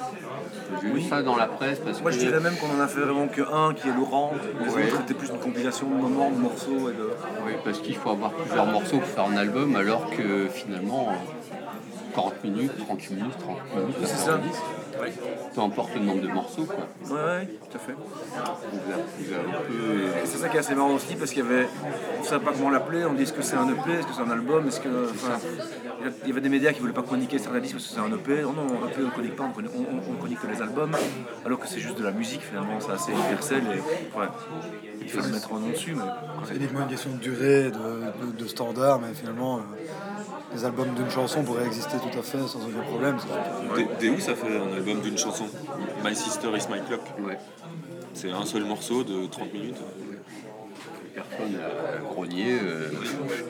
J'ai 0.82 0.88
vu 0.90 1.00
ça 1.00 1.22
dans 1.22 1.36
la 1.36 1.46
presse 1.46 1.78
parce 1.78 2.02
Moi, 2.02 2.10
que. 2.10 2.16
je 2.18 2.26
dirais 2.26 2.40
même 2.40 2.56
qu'on 2.56 2.76
en 2.76 2.80
a 2.80 2.88
fait 2.88 3.00
vraiment 3.00 3.28
que 3.28 3.40
un 3.42 3.72
qui 3.72 3.88
est 3.88 3.92
Laurent. 3.94 4.32
Les 4.64 4.70
Ouais. 4.72 4.84
autres 4.92 5.02
étaient 5.02 5.14
plus 5.14 5.28
une 5.30 5.38
compilation 5.38 5.88
de 5.88 5.94
moments, 5.94 6.30
de 6.30 6.36
morceaux 6.38 6.90
et 6.90 6.92
de. 6.92 7.10
Oui, 7.46 7.52
parce 7.64 7.78
qu'il 7.78 7.94
faut 7.96 8.10
avoir 8.10 8.32
plusieurs 8.32 8.66
morceaux 8.66 8.98
pour 8.98 9.08
faire 9.08 9.26
un 9.26 9.36
album, 9.36 9.76
alors 9.76 10.10
que 10.10 10.48
finalement, 10.48 11.08
40 12.16 12.44
minutes, 12.44 12.72
38 12.78 13.14
minutes, 13.14 13.38
30 13.38 13.56
minutes, 13.76 13.96
C'est 14.04 14.16
ça. 14.16 14.32
90, 14.32 14.50
peu 15.54 15.60
importe 15.60 15.94
le 15.94 16.00
nombre 16.00 16.22
de 16.22 16.28
morceaux, 16.28 16.64
quoi. 16.64 16.88
Ouais, 17.10 17.22
ouais, 17.22 17.46
tout 17.70 17.76
à 17.76 17.78
fait. 17.78 17.92
Peu. 17.92 17.98
C'est 20.24 20.38
ça 20.38 20.48
qui 20.48 20.56
est 20.56 20.60
assez 20.60 20.74
marrant 20.74 20.94
aussi 20.94 21.14
parce 21.16 21.30
qu'il 21.30 21.44
y 21.44 21.46
avait. 21.46 21.68
On 22.18 22.22
ne 22.22 22.26
savait 22.26 22.44
pas 22.44 22.52
comment 22.52 22.70
l'appeler, 22.70 23.04
on 23.04 23.12
dit 23.12 23.22
est-ce 23.24 23.32
que 23.34 23.42
c'est 23.42 23.56
un 23.56 23.68
EP, 23.68 23.92
est-ce 23.92 24.06
que 24.06 24.14
c'est 24.14 24.22
un 24.22 24.30
album, 24.30 24.66
est-ce 24.66 24.80
que. 24.80 25.10
Enfin, 25.10 25.38
il 26.22 26.28
y 26.28 26.32
avait 26.32 26.40
des 26.40 26.48
médias 26.48 26.70
qui 26.70 26.76
ne 26.76 26.80
voulaient 26.82 26.94
pas 26.94 27.02
chroniquer 27.02 27.38
certains 27.38 27.60
disques 27.60 27.74
parce 27.76 27.88
que 27.88 27.94
c'est 27.94 28.00
un 28.00 28.10
EP. 28.12 28.42
Non, 28.42 28.52
non, 28.52 28.66
un 28.84 28.88
EP 28.88 28.96
on 29.00 29.04
ne 29.04 29.10
chronique 29.10 29.36
pas, 29.36 29.44
on 29.44 29.50
chronique, 29.52 29.72
on- 29.76 29.80
on- 29.80 30.14
on 30.14 30.16
chronique 30.16 30.40
que 30.40 30.46
les 30.46 30.62
albums, 30.62 30.96
alors 31.44 31.58
que 31.58 31.68
c'est 31.68 31.80
juste 31.80 31.98
de 31.98 32.04
la 32.04 32.12
musique 32.12 32.40
finalement, 32.42 32.78
c'est 32.80 32.92
assez 32.92 33.12
universel 33.12 33.62
et. 33.64 34.18
Ouais. 34.18 34.26
Il 35.02 35.10
faut 35.10 35.20
le 35.20 35.28
mettre 35.34 35.52
un 35.52 35.60
nom 35.60 35.68
dessus, 35.68 35.94
mais. 35.94 36.02
C'est 36.48 36.56
uniquement 36.56 36.80
une 36.80 36.88
question 36.88 37.10
de 37.10 37.16
durée, 37.18 37.70
de, 37.70 38.26
de- 38.26 38.32
de 38.42 38.46
standard, 38.48 38.98
mais 39.00 39.12
finalement, 39.14 39.58
euh, 39.58 39.60
les 40.54 40.64
albums 40.64 40.94
d'une 40.94 41.10
chanson 41.10 41.42
pourraient 41.42 41.66
exister 41.66 41.96
tout 41.98 42.18
à 42.18 42.22
fait 42.22 42.38
sans 42.38 42.58
aucun 42.66 42.82
problème. 42.88 43.16
C'est- 43.20 43.76
Dé- 44.00 44.08
Deus 44.10 44.30
a 44.30 44.34
fait 44.34 44.56
un 44.58 44.72
album 44.76 45.00
d'une 45.00 45.18
chanson, 45.18 45.44
My 46.04 46.14
Sister 46.14 46.48
is 46.48 46.66
My 46.72 46.80
Clock. 46.86 47.00
Ouais. 47.26 47.38
C'est 48.14 48.30
un 48.30 48.44
seul 48.46 48.64
morceau 48.64 49.04
de 49.04 49.26
30 49.26 49.52
minutes. 49.52 49.76
Personne 51.14 51.56
a 51.60 51.98
grogné. 52.12 52.58
euh, 52.62 52.90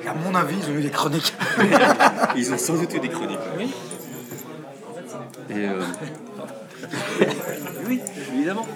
À 0.09 0.15
mon 0.15 0.35
avis, 0.35 0.57
ils 0.59 0.71
ont 0.71 0.75
eu 0.77 0.83
des 0.83 0.91
chroniques. 0.91 1.35
Ils 2.37 2.53
ont 2.53 2.59
sans 2.59 2.75
doute 2.75 2.93
eu 2.95 3.01
des 3.01 3.09
chroniques. 3.09 3.39
et 5.51 5.55
euh, 5.69 5.83
Oui, 7.87 8.01
évidemment. 8.35 8.67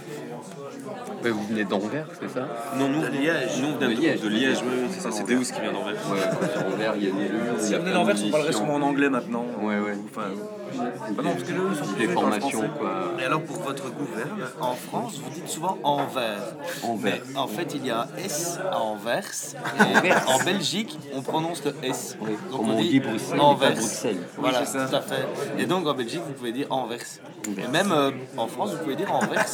Vous 1.22 1.46
venez 1.48 1.64
d'Anvers, 1.64 2.06
c'est 2.20 2.30
ça 2.30 2.46
Non, 2.78 2.88
nous, 2.88 3.00
De 3.02 3.06
Liège. 3.08 3.60
nous 3.60 3.68
on 3.68 3.76
vient 3.78 3.88
De 3.88 3.94
Liège. 3.94 4.20
de 4.20 4.28
Liège, 4.28 4.58
oui, 4.62 4.88
c'est 4.90 5.00
ça, 5.00 5.10
c'est 5.12 5.24
Deus 5.24 5.40
qui 5.52 5.60
vient 5.60 5.72
d'Anvers. 5.72 5.94
Ouais, 6.10 6.18
sur 6.52 6.66
Anvers, 6.66 6.94
il 6.96 7.04
y 7.04 7.08
a 7.08 7.12
des 7.12 7.28
lieux. 7.28 7.40
Si 7.58 7.74
on 7.74 7.86
est 7.86 7.92
l'envers, 7.92 8.16
on 8.24 8.30
parlerait 8.30 8.52
sûrement 8.52 8.74
en 8.76 8.82
anglais 8.82 9.10
maintenant. 9.10 9.44
Ouais, 9.62 9.78
ouais. 9.78 9.96
Enfin, 10.10 10.28
ah 10.78 11.22
non, 11.22 11.32
parce 11.32 11.42
que 11.42 11.50
sont 11.52 11.92
Des 11.98 12.08
formations, 12.08 12.68
quoi. 12.78 13.12
Et 13.20 13.24
alors 13.24 13.42
pour 13.42 13.56
votre 13.60 13.90
gouverne, 13.90 14.40
en 14.60 14.74
France, 14.74 15.20
vous 15.22 15.30
dites 15.30 15.48
souvent 15.48 15.76
Anvers. 15.82 16.54
Anvers. 16.84 17.20
Mais 17.28 17.36
en 17.36 17.48
fait, 17.48 17.74
il 17.74 17.84
y 17.84 17.90
a 17.90 18.02
un 18.02 18.06
S 18.24 18.58
à 18.70 18.78
Anvers. 18.80 19.24
Et 20.04 20.12
en 20.28 20.42
Belgique, 20.44 20.96
on 21.14 21.22
prononce 21.22 21.62
le 21.64 21.74
S. 21.82 22.16
Oui, 22.20 22.30
Donc 22.50 22.60
comme 22.60 22.70
on 22.70 22.80
dit 22.80 23.00
Bruxelles, 23.00 23.40
Anvers. 23.40 23.72
Voilà, 24.38 24.60
Oui, 24.60 24.64
c'est 24.66 24.78
ça. 24.78 24.86
tout 24.86 24.96
à 24.96 25.00
fait. 25.00 25.26
Et 25.58 25.66
donc 25.66 25.86
en 25.86 25.94
Belgique, 25.94 26.22
vous 26.26 26.32
pouvez 26.32 26.52
dire 26.52 26.66
Anvers. 26.70 27.00
Anvers. 27.48 27.64
Et 27.64 27.68
même 27.68 27.92
euh, 27.92 28.10
en 28.36 28.46
France, 28.46 28.70
vous 28.72 28.78
pouvez 28.78 28.96
dire 28.96 29.12
Anvers. 29.12 29.44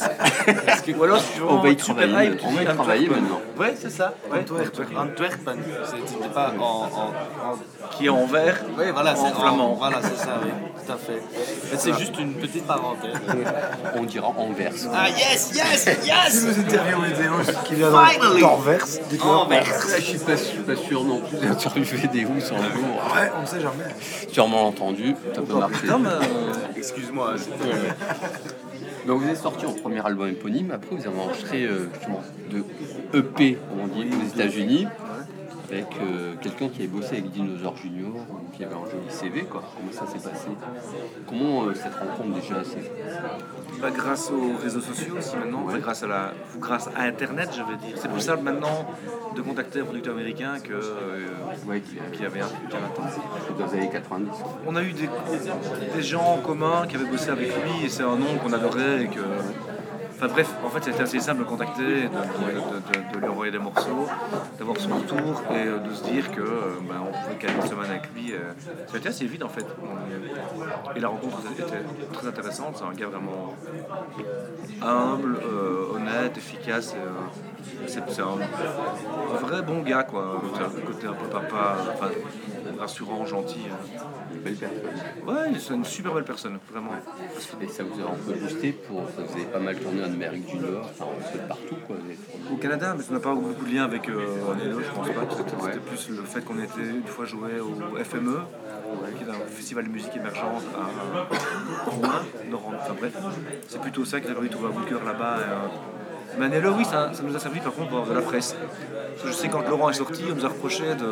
Parce 0.65 0.81
que, 0.81 0.91
Ou 0.91 1.03
alors, 1.03 1.21
On 1.57 1.61
va 1.61 1.69
y 1.69 1.79
super 1.79 2.07
travailler, 2.07 2.29
hype, 2.31 2.41
on 2.45 2.51
va 2.51 2.61
y 2.61 2.65
travailler 2.65 3.09
maintenant. 3.09 3.41
Ouais, 3.59 3.75
c'est 3.79 3.89
ça. 3.89 4.13
Ouais. 4.31 4.39
Antwerpen. 4.39 4.97
Antwerpen. 4.97 5.57
C'est- 5.85 5.95
C'était 6.07 6.29
pas 6.33 6.53
en, 6.59 6.63
en- 6.63 6.85
en- 6.85 7.89
Qui 7.97 8.05
est 8.05 8.09
en 8.09 8.25
vert. 8.25 8.57
Oui, 8.77 8.85
voilà, 8.93 9.13
En 9.13 9.15
c'est 9.25 9.33
flamand. 9.33 9.73
Voilà, 9.73 9.97
c'est 10.01 10.17
ça, 10.17 10.39
oui, 10.43 10.49
tout 10.85 10.91
à 10.91 10.97
fait. 10.97 11.21
Mais 11.71 11.77
c'est 11.77 11.97
juste 11.97 12.17
une 12.19 12.33
petite 12.33 12.65
parenthèse. 12.65 13.13
On 13.95 14.03
dira 14.03 14.27
Anvers. 14.37 14.71
Ah 14.93 15.09
yes, 15.09 15.51
yes, 15.55 15.89
Si 16.01 16.07
yes 16.07 16.45
vous 16.45 16.59
interviewez 16.61 17.09
Deus 17.09 17.53
qui 17.65 17.75
vient 17.75 17.91
Finally. 17.91 18.41
d'Anvers, 18.41 18.85
dites-leur 19.09 19.41
Anvers. 19.43 19.63
Là, 19.63 19.95
je 19.99 20.01
suis 20.03 20.17
pas, 20.19 20.35
je 20.35 20.43
suis 20.43 20.59
pas 20.59 20.75
sûr 20.75 21.03
non 21.03 21.21
plus 21.21 21.37
d'interviewer 21.37 22.07
des 22.13 22.25
housses 22.25 22.51
un 22.51 22.57
jour. 22.73 23.15
Ouais, 23.15 23.31
on 23.37 23.41
ne 23.41 23.45
sait 23.47 23.61
jamais. 23.61 23.85
Sûrement 24.31 24.67
entendu. 24.67 25.15
Putain, 25.33 25.97
mais, 25.99 26.09
euh, 26.09 26.53
Excuse-moi. 26.77 27.33
Donc 29.07 29.21
vous 29.21 29.29
êtes 29.29 29.37
sorti 29.37 29.65
en 29.65 29.71
premier 29.71 30.05
album 30.05 30.27
éponyme, 30.27 30.71
après 30.71 30.93
vous 30.93 31.07
avez 31.07 31.17
enregistré 31.17 31.63
euh, 31.63 31.87
justement 31.93 32.21
de 32.51 33.17
EP, 33.17 33.57
on 33.81 33.87
dit, 33.87 34.05
aux 34.13 34.35
États-Unis, 34.35 34.85
avec 35.71 35.87
euh, 36.01 36.35
quelqu'un 36.41 36.69
qui 36.69 36.79
avait 36.79 36.87
bossé 36.87 37.17
avec 37.17 37.31
Dinosaur 37.31 37.75
Junior, 37.77 38.11
qui 38.55 38.63
avait 38.63 38.73
un 38.75 38.85
joli 38.85 39.09
CV, 39.09 39.43
quoi. 39.43 39.63
Comment 39.75 39.91
ça 39.91 40.07
s'est 40.11 40.29
passé? 40.29 40.47
Comment 41.27 41.65
euh, 41.65 41.73
cette 41.73 41.95
rencontre 41.95 42.35
déjà 42.39 42.63
s'est 42.63 42.91
bah, 43.81 43.89
grâce 43.91 44.31
aux 44.31 44.57
réseaux 44.61 44.79
sociaux 44.79 45.15
aussi 45.17 45.35
maintenant, 45.35 45.63
enfin, 45.65 45.79
grâce, 45.79 46.03
à 46.03 46.07
la, 46.07 46.33
grâce 46.59 46.89
à 46.95 47.03
Internet, 47.03 47.49
je 47.55 47.61
veux 47.61 47.77
dire. 47.77 47.97
C'est 47.97 48.09
plus 48.09 48.21
simple 48.21 48.43
maintenant 48.43 48.87
de 49.35 49.41
contacter 49.41 49.81
un 49.81 49.85
producteur 49.85 50.13
américain 50.15 50.59
que 50.63 50.73
euh, 50.73 51.27
Ouais, 51.67 51.81
qui 51.81 51.95
qu'il 52.13 52.23
y 52.23 52.25
avait 52.25 52.41
un 52.41 52.47
qu'il 52.47 52.73
y 52.73 52.75
a 52.75 52.79
20 52.79 52.85
ans. 52.87 53.59
dans 53.59 53.65
les 53.65 53.73
années 53.73 53.89
90. 53.91 54.29
On 54.65 54.75
a 54.75 54.83
eu 54.83 54.93
des, 54.93 55.09
des 55.95 56.01
gens 56.01 56.23
en 56.23 56.37
commun 56.37 56.85
qui 56.87 56.95
avaient 56.95 57.09
bossé 57.09 57.29
avec 57.29 57.49
lui 57.49 57.85
et 57.85 57.89
c'est 57.89 58.03
un 58.03 58.15
nom 58.15 58.37
qu'on 58.41 58.53
adorait 58.53 59.03
et 59.03 59.07
que. 59.07 59.19
Enfin 60.17 60.29
bref, 60.29 60.51
en 60.65 60.69
fait 60.69 60.83
c'était 60.83 61.03
assez 61.03 61.19
simple 61.19 61.41
de 61.41 61.43
contacter, 61.43 62.09
de, 62.09 63.19
lui 63.19 63.27
envoyer 63.27 63.51
des 63.51 63.59
morceaux, 63.59 64.07
d'avoir 64.57 64.77
son 64.77 64.95
retour 64.95 65.43
et 65.51 65.67
euh, 65.67 65.77
de 65.77 65.93
se 65.93 66.03
dire 66.05 66.31
que 66.31 66.41
euh, 66.41 66.79
ben, 66.89 67.03
on 67.07 67.11
pouvait 67.11 67.37
caler 67.37 67.53
une 67.53 67.69
semaine 67.69 67.91
avec 67.91 68.11
lui. 68.15 68.33
euh. 68.33 68.51
Ça 68.87 68.95
a 68.95 68.97
été 68.97 69.09
assez 69.09 69.25
vite 69.27 69.43
en 69.43 69.49
fait. 69.49 69.65
Et 70.95 70.99
la 70.99 71.09
rencontre 71.09 71.37
était 71.51 71.83
très 72.13 72.27
intéressante, 72.27 72.77
c'est 72.77 72.83
un 72.85 72.93
gars 72.93 73.09
vraiment 73.09 73.53
humble, 74.81 75.37
honnête, 75.93 76.35
efficace. 76.35 76.95
C'est 77.87 78.21
un, 78.21 79.37
vrai 79.41 79.61
bon 79.61 79.81
gars 79.81 80.03
quoi. 80.03 80.41
C'est 80.55 80.63
un 80.63 80.85
côté 80.85 81.07
un 81.07 81.13
peu 81.13 81.27
papa, 81.27 81.77
enfin, 81.93 82.09
rassurant, 82.79 83.25
gentil. 83.25 83.61
euh. 83.69 83.99
Belle 84.43 84.55
personne. 84.55 84.77
Ouais, 85.25 85.59
c'est 85.59 85.73
une 85.73 85.85
super 85.85 86.13
belle 86.13 86.23
personne, 86.23 86.59
vraiment. 86.71 86.91
Et 87.61 87.67
ça 87.67 87.83
vous 87.83 87.99
a 88.01 88.05
un 88.11 88.15
peu 88.15 88.33
boosté 88.39 88.71
pour. 88.71 89.01
Vous 89.01 89.33
avez 89.33 89.45
pas 89.45 89.59
mal 89.59 89.75
tourné 89.77 90.01
en 90.03 90.05
Amérique 90.13 90.45
du 90.45 90.57
Nord, 90.57 90.89
enfin 90.91 91.05
un 91.05 91.31
peu 91.31 91.39
partout, 91.47 91.75
quoi. 91.87 91.95
Au 92.53 92.57
Canada, 92.57 92.93
mais 92.95 93.03
ça 93.03 93.13
n'a 93.13 93.19
pas 93.19 93.33
beaucoup 93.33 93.65
de 93.65 93.73
lien 93.73 93.85
avec 93.85 94.07
euh, 94.09 94.19
Nelo, 94.63 94.79
je 94.81 94.91
pense 94.91 95.07
pas. 95.07 95.21
C'était 95.35 95.55
Ouais. 95.63 95.71
plus 95.85 96.09
le 96.09 96.23
fait 96.23 96.41
qu'on 96.41 96.59
était 96.61 96.81
une 96.81 97.07
fois 97.07 97.25
joué 97.25 97.59
au 97.59 97.97
FME, 98.03 98.39
qui 99.17 99.23
est 99.23 99.29
un 99.29 99.45
festival 99.49 99.85
de 99.85 99.89
musique 99.89 100.15
émergente 100.15 100.63
à 100.75 101.89
Rouen, 101.89 102.07
Nord- 102.49 102.73
enfin 102.79 102.93
bref. 102.99 103.13
C'est 103.67 103.81
plutôt 103.81 104.05
ça 104.05 104.19
qui 104.19 104.27
a 104.29 104.33
permis 104.33 104.49
de 104.49 104.53
trouver 104.53 104.69
un 104.69 104.79
booker 104.79 105.03
là-bas. 105.05 105.37
et, 105.39 105.43
euh, 105.43 105.67
Mais 106.39 106.49
Nelo, 106.49 106.73
oui, 106.77 106.85
ça, 106.85 107.09
ça 107.13 107.23
nous 107.23 107.35
a 107.35 107.39
servi 107.39 107.59
par 107.59 107.73
contre 107.73 108.07
de 108.07 108.13
la 108.13 108.21
presse. 108.21 108.55
Je 109.25 109.31
sais 109.31 109.49
quand 109.49 109.67
Laurent 109.67 109.89
est 109.89 109.93
sorti, 109.93 110.23
on 110.31 110.35
nous 110.35 110.45
a 110.45 110.49
reproché 110.49 110.83
de 110.95 111.07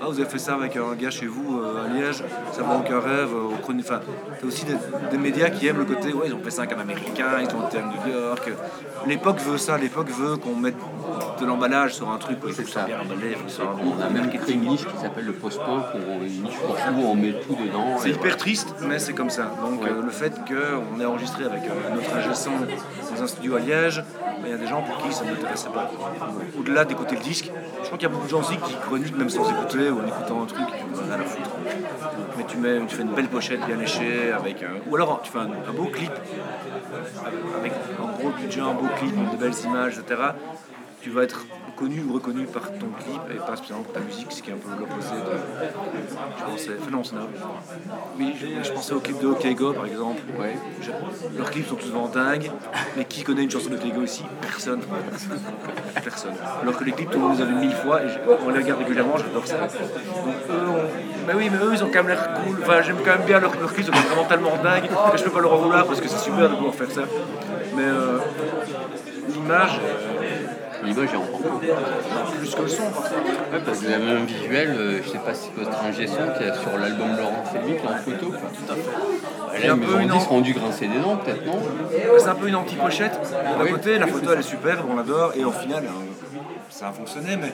Ah, 0.00 0.06
vous 0.08 0.20
avez 0.20 0.28
fait 0.28 0.38
ça 0.38 0.54
avec 0.54 0.76
un 0.76 0.94
gars 0.94 1.10
chez 1.10 1.26
vous 1.26 1.58
euh, 1.60 1.84
à 1.86 1.88
Liège, 1.88 2.22
ça 2.52 2.60
me 2.62 2.66
rend 2.66 2.80
aucun 2.80 3.00
rêve. 3.00 3.30
euh, 3.32 3.48
Au 3.48 3.80
enfin, 3.80 4.00
t'as 4.38 4.46
aussi 4.46 4.64
des, 4.66 4.76
des 5.10 5.16
médias 5.18 5.48
qui 5.48 5.66
aiment 5.66 5.78
le 5.78 5.84
côté 5.86 6.12
Ouais, 6.12 6.26
ils 6.26 6.34
ont 6.34 6.40
fait 6.42 6.50
ça 6.50 6.62
avec 6.62 6.76
un 6.76 6.80
américain, 6.80 7.28
ils 7.40 7.54
ont 7.56 7.66
été 7.66 7.78
à 7.78 7.82
New 7.82 8.12
York. 8.12 8.50
L'époque 9.06 9.38
veut 9.40 9.56
ça, 9.58 9.78
l'époque 9.78 10.08
veut 10.10 10.36
qu'on 10.36 10.54
mette 10.54 10.76
de 11.40 11.46
l'emballage 11.46 11.94
sur 11.94 12.08
un 12.10 12.18
truc. 12.18 12.38
Il 12.46 12.52
faut 12.52 12.62
que 12.62 12.68
ça. 12.70 12.84
bien 12.84 13.00
emballé, 13.00 13.30
il 13.30 13.36
faut 13.36 13.44
que 13.44 13.50
ce 13.50 13.56
soit 13.56 13.66
un 13.66 13.76
On 13.86 14.00
a 14.02 14.08
même 14.08 14.30
créé 14.30 14.54
une 14.54 14.62
niche 14.62 14.86
qui 14.86 14.96
s'appelle 15.00 15.24
le 15.26 15.32
post-punk, 15.32 15.84
on- 15.94 16.24
une 16.24 16.42
niche 16.42 16.56
pour 16.58 16.74
tout, 16.76 17.00
on 17.04 17.14
met 17.14 17.32
tout 17.32 17.54
dedans. 17.54 17.96
C'est 17.98 18.10
hyper 18.10 18.36
triste, 18.36 18.74
mais 18.82 18.98
c'est 18.98 19.12
comme 19.12 19.30
ça. 19.30 19.50
Donc 19.62 19.82
Ouais. 19.82 19.90
euh, 19.90 20.02
le 20.02 20.10
fait 20.10 20.32
qu'on 20.46 21.00
ait 21.00 21.04
enregistré 21.04 21.44
avec 21.44 21.64
euh, 21.64 21.94
notre 21.94 22.34
son 22.36 22.50
dans 23.14 23.22
un 23.22 23.26
studio 23.26 23.56
à 23.56 23.60
Liège, 23.60 24.02
ben, 24.22 24.46
il 24.46 24.50
y 24.50 24.54
a 24.54 24.58
des 24.58 24.66
gens 24.66 24.82
pour 24.82 24.98
qui 24.98 25.12
ça 25.12 25.24
ne 25.24 25.30
m'intéressait 25.30 25.68
pas. 25.70 25.90
Au-delà 26.58 26.84
d'écouter 26.84 27.16
le 27.16 27.22
disque, 27.22 27.50
je 27.80 27.86
crois 27.86 27.98
qu'il 27.98 28.08
y 28.08 28.10
a 28.10 28.14
beaucoup 28.14 28.26
de 28.26 28.30
gens 28.30 28.40
aussi 28.40 28.56
qui 28.56 28.74
chroniquent 28.74 29.16
même 29.16 29.30
sans 29.30 29.48
écouter 29.50 29.90
ou 29.90 30.00
en 30.00 30.06
écoutant 30.06 30.42
un 30.42 30.46
truc, 30.46 30.66
ont 30.68 31.02
rien 31.08 31.20
à 31.20 31.24
foutre. 31.24 31.50
Mais 32.36 32.44
tu, 32.44 32.56
mets, 32.58 32.78
tu 32.86 32.94
fais 32.96 33.02
une 33.02 33.14
belle 33.14 33.28
pochette 33.28 33.64
bien 33.66 33.76
léchée, 33.76 34.32
avec, 34.32 34.62
euh, 34.62 34.66
ou 34.90 34.94
alors 34.96 35.20
tu 35.22 35.32
fais 35.32 35.38
un, 35.38 35.44
un 35.68 35.72
beau 35.72 35.86
clip, 35.86 36.12
avec 37.60 37.72
un 37.72 38.18
gros 38.18 38.30
budget, 38.30 38.60
un 38.60 38.74
beau 38.74 38.88
clip, 38.98 39.14
de 39.32 39.36
belles 39.36 39.54
images, 39.64 39.98
etc. 39.98 40.20
Tu 41.06 41.12
vas 41.12 41.22
être 41.22 41.46
connu 41.76 42.02
ou 42.02 42.14
reconnu 42.14 42.46
par 42.46 42.64
ton 42.64 42.88
clip 42.98 43.20
et 43.30 43.36
pas 43.38 43.54
spécialement 43.54 43.84
pour 43.84 43.92
ta 43.92 44.00
musique, 44.00 44.26
ce 44.32 44.42
qui 44.42 44.50
est 44.50 44.54
un 44.54 44.56
peu 44.56 44.70
l'opposé 44.76 45.12
de. 45.14 45.36
Je 46.36 46.44
pensais. 46.50 46.70
Enfin, 46.80 46.90
non, 46.90 47.04
c'est 47.04 47.14
Oui, 48.18 48.34
je, 48.40 48.46
je 48.66 48.72
pensais 48.72 48.92
au 48.92 48.98
clip 48.98 49.20
de 49.20 49.28
OK 49.28 49.46
Go 49.54 49.72
par 49.72 49.86
exemple. 49.86 50.20
Ouais. 50.36 50.56
Je- 50.82 50.90
leurs 51.38 51.48
clips 51.52 51.68
sont 51.68 51.78
souvent 51.78 52.08
dingues, 52.08 52.50
mais 52.96 53.04
qui 53.04 53.22
connaît 53.22 53.44
une 53.44 53.50
chanson 53.52 53.70
de 53.70 53.76
OK 53.76 53.94
Go 53.94 54.02
ici? 54.02 54.24
Personne. 54.40 54.80
Personne. 56.02 56.32
Alors 56.60 56.76
que 56.76 56.82
les 56.82 56.90
clips, 56.90 57.08
tout 57.12 57.20
le 57.20 57.24
monde 57.28 57.36
les 57.36 57.42
a 57.42 57.46
vus 57.46 57.54
mille 57.54 57.72
fois 57.76 58.02
et 58.02 58.08
je- 58.08 58.18
on 58.44 58.50
les 58.50 58.58
regarde 58.58 58.80
régulièrement, 58.80 59.16
j'adore 59.16 59.46
ça. 59.46 59.58
Donc 59.60 60.34
eux, 60.50 60.62
on- 60.68 61.26
Mais 61.28 61.34
oui, 61.34 61.50
mais 61.52 61.58
eux, 61.64 61.70
ils 61.72 61.84
ont 61.84 61.86
quand 61.86 62.02
même 62.02 62.08
l'air 62.08 62.34
cool. 62.34 62.56
Enfin, 62.62 62.82
j'aime 62.82 62.96
quand 63.04 63.16
même 63.16 63.26
bien 63.26 63.38
leurs 63.38 63.54
leurs 63.60 63.72
clips, 63.72 63.86
ils 63.88 63.94
sont 63.94 64.08
vraiment 64.08 64.24
tellement 64.24 64.56
dingues 64.60 64.88
que 65.12 65.18
je 65.18 65.22
peux 65.22 65.30
pas 65.30 65.40
leur 65.40 65.52
en 65.52 65.58
vouloir 65.58 65.86
parce 65.86 66.00
que 66.00 66.08
c'est 66.08 66.18
super 66.18 66.50
de 66.50 66.56
pouvoir 66.56 66.74
faire 66.74 66.90
ça. 66.90 67.02
Mais 67.76 67.84
euh, 67.84 68.18
l'image, 69.34 69.78
L'image 70.84 71.12
est 71.12 71.16
encore 71.16 71.40
plus 72.38 72.54
que 72.54 72.62
le 72.62 72.68
son. 72.68 72.82
Ouais, 72.82 73.60
parce 73.64 73.80
que 73.80 73.86
un 73.86 74.24
visuel, 74.24 74.68
euh, 74.78 75.00
je 75.02 75.08
sais 75.08 75.18
pas 75.18 75.34
si 75.34 75.50
votre 75.56 75.84
ingé 75.84 76.06
son 76.06 76.14
qui 76.36 76.44
est 76.44 76.54
sur 76.54 76.78
l'album 76.78 77.16
Laurent 77.16 77.44
est 77.54 77.86
en 77.86 77.96
photo. 77.96 78.26
Quoi. 78.30 78.50
Tout 78.54 78.72
à 78.72 78.74
fait. 78.76 79.58
Il 79.58 79.64
y 79.64 79.68
a 79.68 79.72
un 79.72 79.78
on 79.78 80.00
une 80.00 80.20
se 80.20 80.28
rendu 80.28 80.52
grincer 80.52 80.86
des 80.88 80.98
dents, 80.98 81.16
peut-être, 81.16 81.46
non? 81.46 81.58
C'est 82.18 82.28
un 82.28 82.34
peu 82.34 82.48
une 82.48 82.56
anti-pochette. 82.56 83.18
D'un 83.58 83.64
Oui. 83.64 83.70
côté, 83.72 83.98
la 83.98 84.06
photo 84.06 84.30
elle 84.32 84.40
est 84.40 84.42
superbe, 84.42 84.86
on 84.90 84.96
l'adore, 84.96 85.32
et 85.34 85.44
au 85.44 85.52
final, 85.52 85.84
euh, 85.84 86.38
ça 86.68 86.88
a 86.88 86.92
fonctionné, 86.92 87.36
mais 87.36 87.52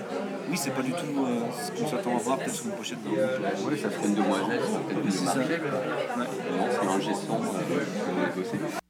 oui, 0.50 0.56
c'est 0.56 0.74
pas 0.74 0.82
du 0.82 0.92
tout 0.92 0.98
euh, 0.98 1.44
ce 1.62 1.70
qu'on 1.80 1.88
s'attend 1.88 2.16
à 2.16 2.18
voir 2.18 2.38
peut-être 2.38 2.54
sur 2.54 2.66
une 2.66 2.72
pochette 2.72 2.98
d'un. 3.04 3.10
Oui, 3.10 3.78
ça 3.80 3.90
serait 3.90 4.06
une 4.08 4.14
demoiselle, 4.14 4.60
ça 4.60 5.32
peut 5.32 5.40
être 5.42 5.52
une. 5.54 6.20
Non, 6.20 6.66
c'est 6.70 6.86
l'ingé 6.86 7.14
son 7.14 7.34
euh, 7.34 8.28
que 8.34 8.40
vous 8.40 8.81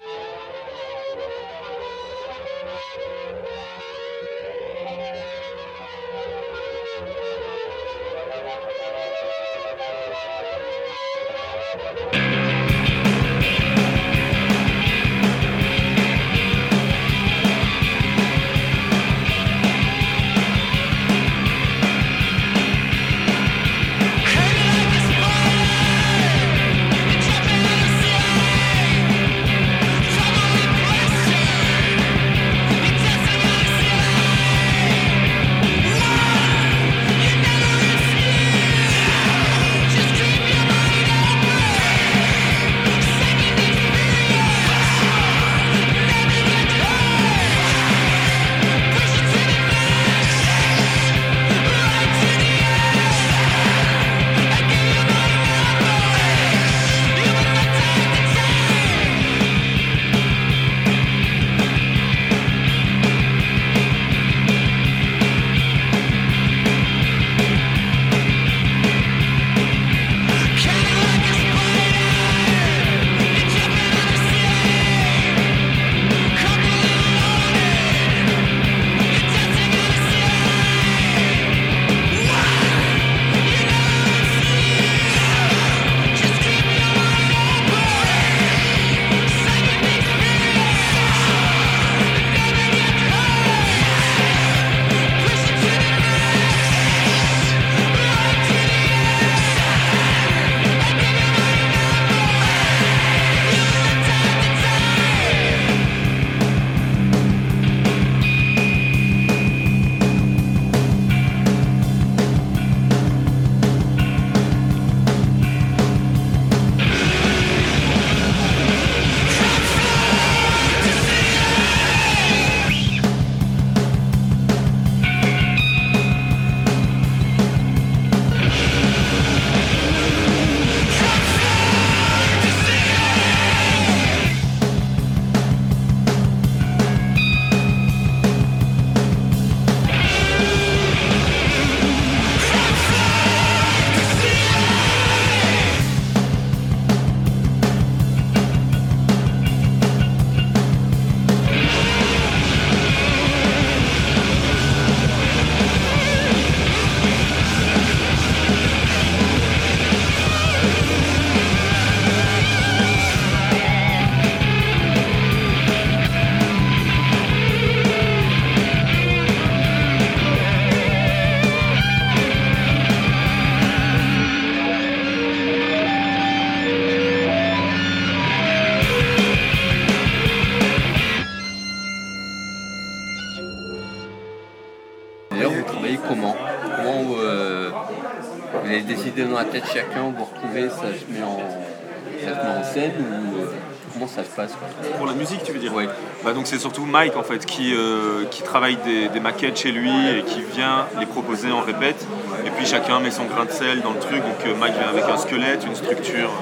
donc 196.42 196.48
c'est 196.48 196.58
surtout 196.58 196.86
Mike 196.86 197.16
en 197.16 197.22
fait 197.22 197.46
qui, 197.46 197.72
euh, 197.72 198.24
qui 198.28 198.42
travaille 198.42 198.74
des, 198.84 199.08
des 199.08 199.20
maquettes 199.20 199.56
chez 199.56 199.70
lui 199.70 199.92
et 200.08 200.24
qui 200.24 200.40
vient 200.42 200.86
les 200.98 201.06
proposer 201.06 201.52
en 201.52 201.60
répète. 201.60 202.04
Et 202.44 202.50
puis 202.50 202.66
chacun 202.66 202.98
met 202.98 203.12
son 203.12 203.26
grain 203.26 203.44
de 203.44 203.52
sel 203.52 203.80
dans 203.80 203.92
le 203.92 204.00
truc. 204.00 204.16
Donc 204.16 204.44
euh, 204.44 204.56
Mike 204.58 204.74
vient 204.74 204.88
avec 204.88 205.04
un 205.04 205.18
squelette, 205.18 205.64
une 205.64 205.76
structure. 205.76 206.32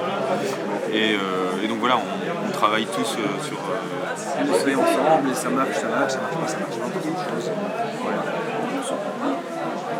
Et, 0.91 1.13
euh, 1.13 1.63
et 1.63 1.67
donc 1.67 1.77
voilà, 1.81 1.97
on, 1.97 2.47
on 2.47 2.51
travaille 2.51 2.87
tous 2.87 3.15
euh, 3.19 3.45
sur. 3.45 3.57
euh, 3.57 4.43
On 4.51 4.59
se 4.59 4.65
met 4.65 4.73
ensemble 4.73 5.29
et 5.29 5.35
ça 5.35 5.49
marche, 5.49 5.75
ça 5.75 5.87
marche, 5.87 6.13
ça 6.13 6.17
marche 6.17 6.33
pas, 6.33 6.47
ça 6.47 6.57
marche 6.57 6.77
pas. 6.77 6.87
Voilà. 8.01 8.23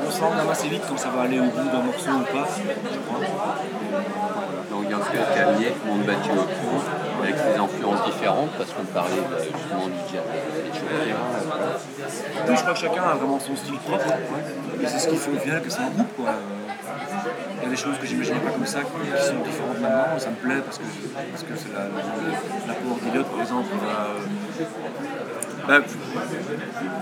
On 0.07 0.09
s'en 0.09 0.29
rend 0.29 0.49
assez 0.51 0.67
vite 0.67 0.81
quand 0.89 0.97
ça 0.97 1.09
va 1.15 1.21
aller 1.25 1.39
au 1.39 1.43
bout 1.43 1.69
d'un 1.69 1.83
morceau 1.83 2.09
ou 2.09 2.23
pas, 2.35 2.47
je 2.57 2.97
crois. 3.05 3.19
Donc 4.71 4.81
il 4.85 4.89
y 4.89 4.93
a 4.93 4.97
un 4.97 5.01
squelette 5.03 5.75
tout 5.79 5.85
le 5.85 5.91
monde 5.91 6.05
battu 6.07 6.29
au 6.31 6.33
fond, 6.33 6.81
avec 7.21 7.35
des 7.35 7.57
influences 7.59 8.03
différentes, 8.05 8.51
parce 8.57 8.71
qu'on 8.73 8.83
parlait 8.85 9.21
bah, 9.29 9.37
justement 9.39 9.87
du 9.87 9.99
jazz, 10.11 10.23
des 10.65 10.73
choses 10.79 10.89
Oui, 12.47 12.55
je 12.55 12.61
crois 12.61 12.73
que 12.73 12.79
chacun 12.79 13.03
a 13.03 13.13
vraiment 13.15 13.39
son 13.39 13.55
style 13.55 13.77
propre. 13.77 14.05
Et 14.81 14.87
c'est 14.87 14.99
ce 14.99 15.07
qui 15.09 15.17
fait 15.17 15.31
au 15.31 15.39
final 15.39 15.61
que 15.61 15.69
c'est 15.69 15.81
un 15.81 15.89
groupe. 15.89 16.15
Quoi. 16.15 16.31
Il 17.57 17.63
y 17.63 17.65
a 17.67 17.69
des 17.69 17.75
choses 17.77 17.97
que 17.99 18.07
j'imaginais 18.07 18.39
pas 18.39 18.49
comme 18.51 18.65
ça 18.65 18.79
qui 18.79 18.85
sont 19.27 19.41
différentes 19.43 19.79
maintenant. 19.81 20.17
Ça 20.17 20.29
me 20.31 20.35
plaît 20.35 20.61
parce 20.65 20.77
que, 20.79 20.83
parce 20.83 21.43
que 21.43 21.55
c'est 21.55 21.71
la, 21.73 21.81
la, 22.67 22.73
Elliott, 23.09 23.27
par 23.27 23.41
exemple. 23.41 23.69
euh, 23.85 24.19
bah, 25.67 25.79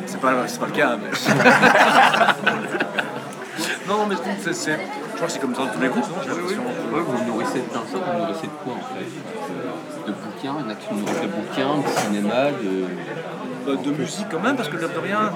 c'est 0.06 0.20
pas, 0.20 0.34
c'est 0.48 0.60
pas 0.60 0.66
le 0.66 0.72
cas, 0.74 0.98
mais. 0.98 1.10
non, 3.88 4.06
mais 4.08 4.16
c'est, 4.42 4.54
c'est- 4.54 4.72
je 4.74 5.16
crois 5.16 5.28
que 5.28 5.34
c'est 5.34 5.40
comme 5.40 5.56
ça 5.56 5.62
dans 5.62 5.68
tous 5.68 5.80
les 5.82 5.88
groupes, 5.88 6.04
non? 6.10 6.16
J'ai 6.24 6.30
l'impression. 6.30 6.62
Ouais, 6.62 7.02
vous 7.02 7.24
nourrissez 7.26 7.60
de 7.60 7.64
vous 7.74 8.20
nourrissez 8.20 8.48
de 8.48 8.52
quoi 8.64 8.74
en 8.74 8.96
fait? 8.96 9.06
De 10.42 10.48
bouquins, 10.48 10.56
il 10.60 10.66
y 10.66 10.68
en 10.68 10.70
a 10.70 10.76
qui 10.76 10.88
nous 10.94 11.00
nourrissent 11.02 11.22
de 11.22 11.28
bouquins, 11.28 11.78
de 11.78 12.00
cinéma, 12.00 12.52
de. 12.52 12.86
Bah, 13.66 13.82
de 13.84 13.92
musique 13.92 14.28
quand 14.32 14.40
même, 14.40 14.56
parce 14.56 14.70
que 14.70 14.78
de 14.78 14.86
rien, 14.86 15.32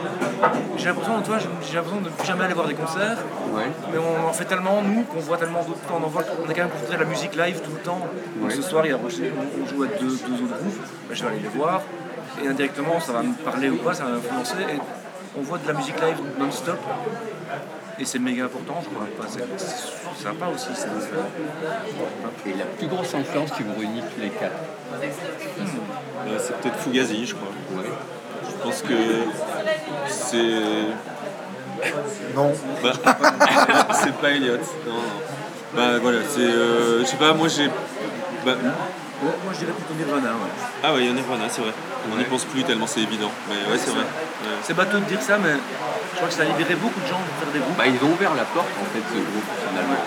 j'ai 0.78 0.86
l'impression, 0.86 1.22
toi, 1.22 1.38
j'ai 1.39 1.76
l'impression 1.76 1.99
de 2.01 2.10
ne 2.10 2.26
jamais 2.26 2.45
aller 2.45 2.54
voir 2.54 2.68
des 2.68 2.74
concerts. 2.74 3.18
Ouais. 3.54 3.64
Mais 3.91 3.99
on 3.99 4.30
en 4.30 4.34
fait 4.34 4.45
tellement, 4.45 4.82
nous, 4.82 5.04
qu'on 5.04 5.20
voit 5.20 5.38
tellement 5.38 5.62
d'autres. 5.64 5.80
On, 5.91 6.04
en 6.04 6.08
voit, 6.08 6.24
on 6.45 6.49
est 6.49 6.54
quand 6.54 6.62
même 6.62 6.72
confronté 6.72 6.95
à 6.95 6.99
la 6.99 7.06
musique 7.06 7.36
live 7.36 7.60
tout 7.62 7.72
le 7.72 7.80
temps. 7.82 7.99
Donc 8.39 8.49
Ouais. 8.49 8.56
ce 8.56 8.62
soir, 8.62 8.86
il 8.86 8.91
y 8.91 8.93
a, 8.93 8.97
on 8.97 9.10
joue 9.10 9.84
avec 9.84 9.99
deux, 9.99 10.08
deux 10.08 10.43
autres 10.43 10.58
groupes, 10.58 10.82
bah, 11.10 11.14
je 11.14 11.22
vais 11.22 11.30
aller 11.30 11.39
les 11.39 11.49
voir. 11.49 11.82
Et 12.41 12.47
indirectement, 12.47 12.99
ça 12.99 13.12
va 13.12 13.24
me 13.24 13.34
parler 13.34 13.70
ou 13.70 13.78
pas, 13.78 13.93
ça 13.93 14.06
va 14.06 14.12
m'influencer. 14.12 14.62
Et 14.74 14.80
on 15.38 15.41
voit 15.41 15.58
de 15.58 15.68
la 15.68 15.74
musique 15.74 15.99
live 16.01 16.18
non-stop. 16.39 16.80
Et 18.00 18.06
c'est 18.06 18.20
méga 18.20 18.46
important, 18.46 18.82
je 18.84 18.89
crois. 18.89 19.08
C'est 19.30 19.44
c'est 19.58 20.24
sympa 20.24 20.48
aussi. 20.54 20.68
c'est- 20.74 20.88
c'est- 21.00 22.50
Et 22.50 22.54
la 22.56 22.66
plus 22.66 22.88
grosse 22.88 23.14
influence 23.14 23.52
qui 23.52 23.64
vous 23.64 23.74
réunit 23.80 24.02
tous 24.02 24.22
les 24.22 24.30
quatre 24.30 24.52
euh, 25.02 26.38
c'est 26.39 26.56
peut-être 26.58 26.78
Fugazi, 26.80 27.26
je 27.26 27.36
crois. 27.36 27.50
Ouais. 27.76 27.89
Je 28.50 28.64
pense 28.64 28.82
que 28.82 28.94
c'est. 30.08 30.62
Non. 32.36 32.52
Bah, 32.82 32.94
c'est 33.94 34.14
pas 34.16 34.30
Elliot. 34.32 34.58
Non, 34.88 34.94
non. 34.94 35.00
Bah 35.76 35.98
voilà, 36.02 36.20
c'est. 36.30 36.39
euh, 36.41 37.00
je 37.02 37.06
sais 37.06 37.18
pas, 37.18 37.34
moi 37.34 37.48
j'ai. 37.48 37.68
Bah, 38.46 38.56
moi, 38.64 38.74
je 39.54 39.60
dirais 39.60 39.72
plutôt 39.72 39.94
Nirvana. 39.96 40.32
Ouais. 40.34 40.50
ah 40.84 40.94
ouais, 40.94 41.02
il 41.02 41.06
y 41.08 41.10
en 41.10 41.14
a 41.14 41.16
Nirvana, 41.16 41.46
c'est 41.50 41.62
vrai. 41.62 41.72
On 42.12 42.18
n'y 42.18 42.26
pense 42.26 42.45
plus 42.45 42.64
tellement 42.64 42.88
c'est 42.88 43.01
évident. 43.01 43.32
Mais 43.49 43.72
ouais, 43.72 43.80
c'est 43.80 43.91
vrai. 43.91 44.01
Ouais. 44.01 44.60
C'est 44.64 44.74
bateau 44.74 44.99
de 44.99 45.06
dire 45.06 45.22
ça, 45.22 45.38
mais 45.38 45.54
je 46.12 46.16
crois 46.18 46.28
que 46.28 46.34
ça 46.34 46.43
a 46.43 46.45
libéré 46.45 46.76
beaucoup 46.76 46.99
de 46.99 47.08
gens 47.08 47.20
de 47.20 47.43
faire 47.43 47.54
des 47.54 47.60
groupes. 47.60 47.78
Bah, 47.78 47.86
ils 47.88 48.04
ont 48.06 48.12
ouvert 48.12 48.34
la 48.36 48.43
porte 48.43 48.68
en 48.82 48.86
fait, 48.93 49.04
ce 49.10 49.20
groupe 49.20 49.49
finalement. 49.70 50.04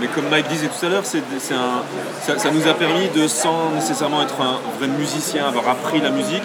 Mais 0.00 0.06
comme 0.08 0.28
Mike 0.28 0.48
disait 0.48 0.68
tout 0.68 0.86
à 0.86 0.88
l'heure, 0.88 1.04
c'est, 1.04 1.22
c'est 1.38 1.54
un, 1.54 1.82
ça, 2.22 2.38
ça 2.38 2.50
nous 2.50 2.66
a 2.68 2.74
permis 2.74 3.08
de, 3.08 3.28
sans 3.28 3.70
nécessairement 3.70 4.22
être 4.22 4.40
un 4.40 4.60
vrai 4.78 4.88
musicien, 4.88 5.46
avoir 5.46 5.68
appris 5.68 6.00
la 6.00 6.10
musique, 6.10 6.42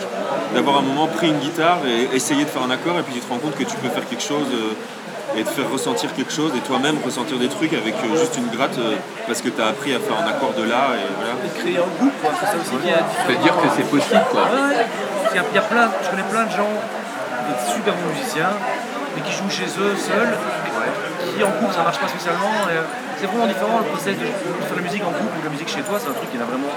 d'avoir 0.53 0.77
un 0.77 0.81
moment 0.81 1.07
pris 1.07 1.27
une 1.27 1.39
guitare 1.39 1.79
et 1.85 2.15
essayer 2.15 2.43
de 2.43 2.49
faire 2.49 2.63
un 2.63 2.71
accord, 2.71 2.97
et 2.99 3.03
puis 3.03 3.13
tu 3.13 3.19
te 3.19 3.29
rends 3.29 3.39
compte 3.39 3.55
que 3.55 3.63
tu 3.63 3.75
peux 3.77 3.89
faire 3.89 4.07
quelque 4.07 4.23
chose 4.23 4.47
euh, 4.53 4.73
et 5.37 5.43
te 5.43 5.49
faire 5.49 5.69
ressentir 5.71 6.13
quelque 6.13 6.31
chose, 6.31 6.51
et 6.55 6.59
toi-même 6.59 6.97
ressentir 7.03 7.37
des 7.37 7.49
trucs 7.49 7.73
avec 7.73 7.95
euh, 7.95 8.17
juste 8.17 8.37
une 8.37 8.47
gratte, 8.55 8.77
euh, 8.77 8.95
parce 9.27 9.41
que 9.41 9.49
tu 9.49 9.61
as 9.61 9.67
appris 9.67 9.93
à 9.93 9.99
faire 9.99 10.17
un 10.17 10.27
accord 10.27 10.53
de 10.57 10.63
là, 10.63 10.95
et 10.95 11.07
voilà. 11.17 11.33
Créer 11.59 11.77
un 11.77 11.91
groupe, 11.99 12.13
quoi. 12.21 12.31
C'est 12.39 12.45
ça 12.45 12.57
aussi 12.59 12.75
qui 12.81 12.89
est 12.89 13.37
dire 13.43 13.55
que 13.55 13.67
c'est 13.75 13.89
possible 13.89 14.25
quoi. 14.31 14.43
Ouais. 14.43 14.85
Il 15.31 15.35
y, 15.35 15.39
a, 15.39 15.43
il 15.51 15.55
y 15.55 15.59
a 15.59 15.61
plein, 15.61 15.91
je 16.03 16.09
connais 16.09 16.29
plein 16.31 16.45
de 16.45 16.51
gens, 16.51 16.71
de 16.71 17.53
super 17.73 17.93
bons 17.93 18.09
musiciens, 18.15 18.53
mais 19.15 19.21
qui 19.21 19.33
jouent 19.33 19.49
chez 19.49 19.67
eux 19.67 19.95
seuls, 19.97 20.37
qui 21.33 21.43
en 21.43 21.49
groupe 21.49 21.73
ça 21.73 21.83
marche 21.83 21.99
pas 21.99 22.07
spécialement. 22.07 22.53
euh, 22.69 22.83
c'est 23.17 23.27
vraiment 23.27 23.47
différent 23.47 23.79
le 23.79 23.89
process 23.89 24.17
de, 24.17 24.25
faire 24.25 24.75
la 24.75 24.81
musique 24.81 25.03
en 25.03 25.11
groupe 25.11 25.31
ou 25.31 25.43
la 25.43 25.49
musique 25.49 25.69
chez 25.69 25.81
toi, 25.81 25.97
c'est 25.99 26.09
un 26.09 26.17
truc 26.17 26.29
qui 26.29 26.37
est 26.37 26.43
vraiment. 26.43 26.73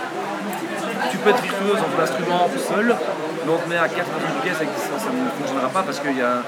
Tu 1.11 1.17
peux 1.19 1.31
être 1.31 1.43
virtuose 1.43 1.79
en 1.79 1.89
ton 1.91 2.03
instrument 2.03 2.49
tout 2.53 2.63
seul, 2.63 2.95
mais 2.95 3.53
on 3.53 3.59
te 3.59 3.69
met 3.69 3.79
à 3.79 3.89
4 3.89 4.07
dans 4.07 4.23
une 4.23 4.41
pièce 4.43 4.59
ça, 4.59 4.99
ça 4.99 5.11
ne 5.11 5.29
fonctionnera 5.39 5.69
pas 5.69 5.83
parce 5.83 6.01
qu'il 6.01 6.17
y 6.17 6.23
a. 6.23 6.43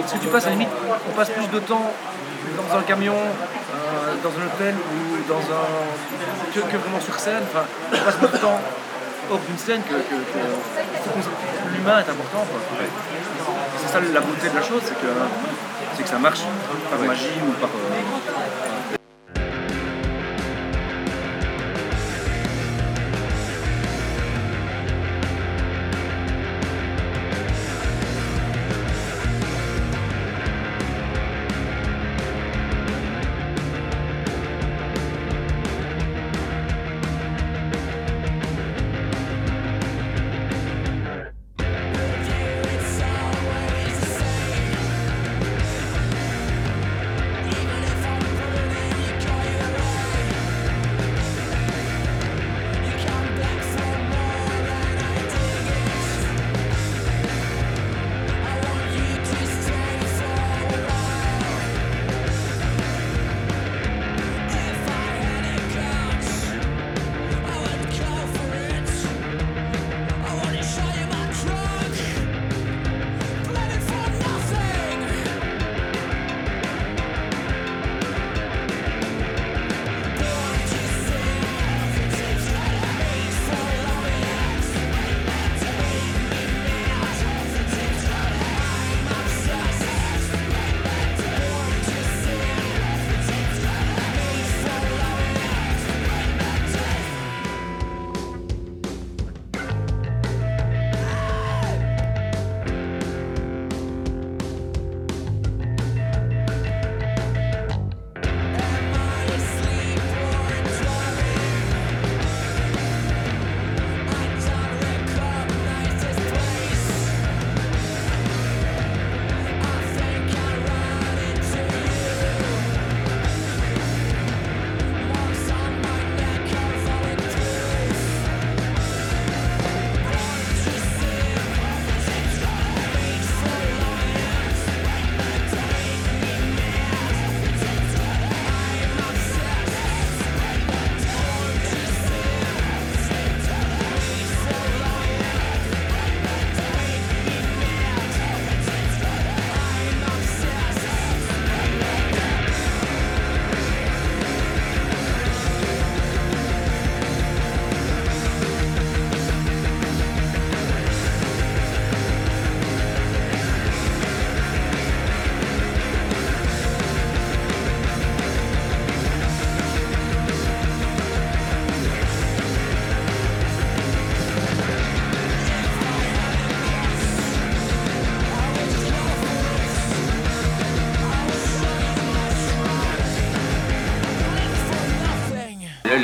Parce 0.00 0.12
que 0.12 0.18
tu 0.18 0.28
passes 0.28 0.46
à 0.46 0.50
la 0.50 0.56
limite, 0.56 0.72
on 1.08 1.12
passe 1.12 1.30
plus 1.30 1.48
de 1.48 1.58
temps 1.60 1.92
dans 2.56 2.78
un 2.78 2.82
camion, 2.82 3.16
euh, 3.16 4.14
dans 4.22 4.30
un 4.30 4.46
hôtel 4.46 4.74
ou 4.74 4.98
dans 5.28 5.44
un. 5.44 5.66
que, 6.54 6.60
que 6.60 6.76
vraiment 6.76 7.00
sur 7.00 7.18
scène. 7.18 7.44
Enfin, 7.52 7.64
on 7.92 8.04
passe 8.04 8.16
beaucoup 8.18 8.36
de 8.36 8.42
temps 8.42 8.60
hors 9.30 9.40
d'une 9.40 9.58
scène 9.58 9.82
que, 9.82 9.94
que, 9.94 10.16
l'humain 11.74 11.98
est 11.98 12.10
important. 12.10 12.44
C'est 13.78 13.92
ça 13.92 14.00
la 14.00 14.20
beauté 14.20 14.48
de 14.48 14.54
la 14.54 14.62
chose, 14.62 14.82
c'est 14.84 14.94
que, 14.94 15.10
c'est 15.96 16.02
que 16.02 16.08
ça 16.08 16.18
marche 16.18 16.40
par 16.90 16.98
magie 17.00 17.40
ou 17.46 17.52
par. 17.60 17.70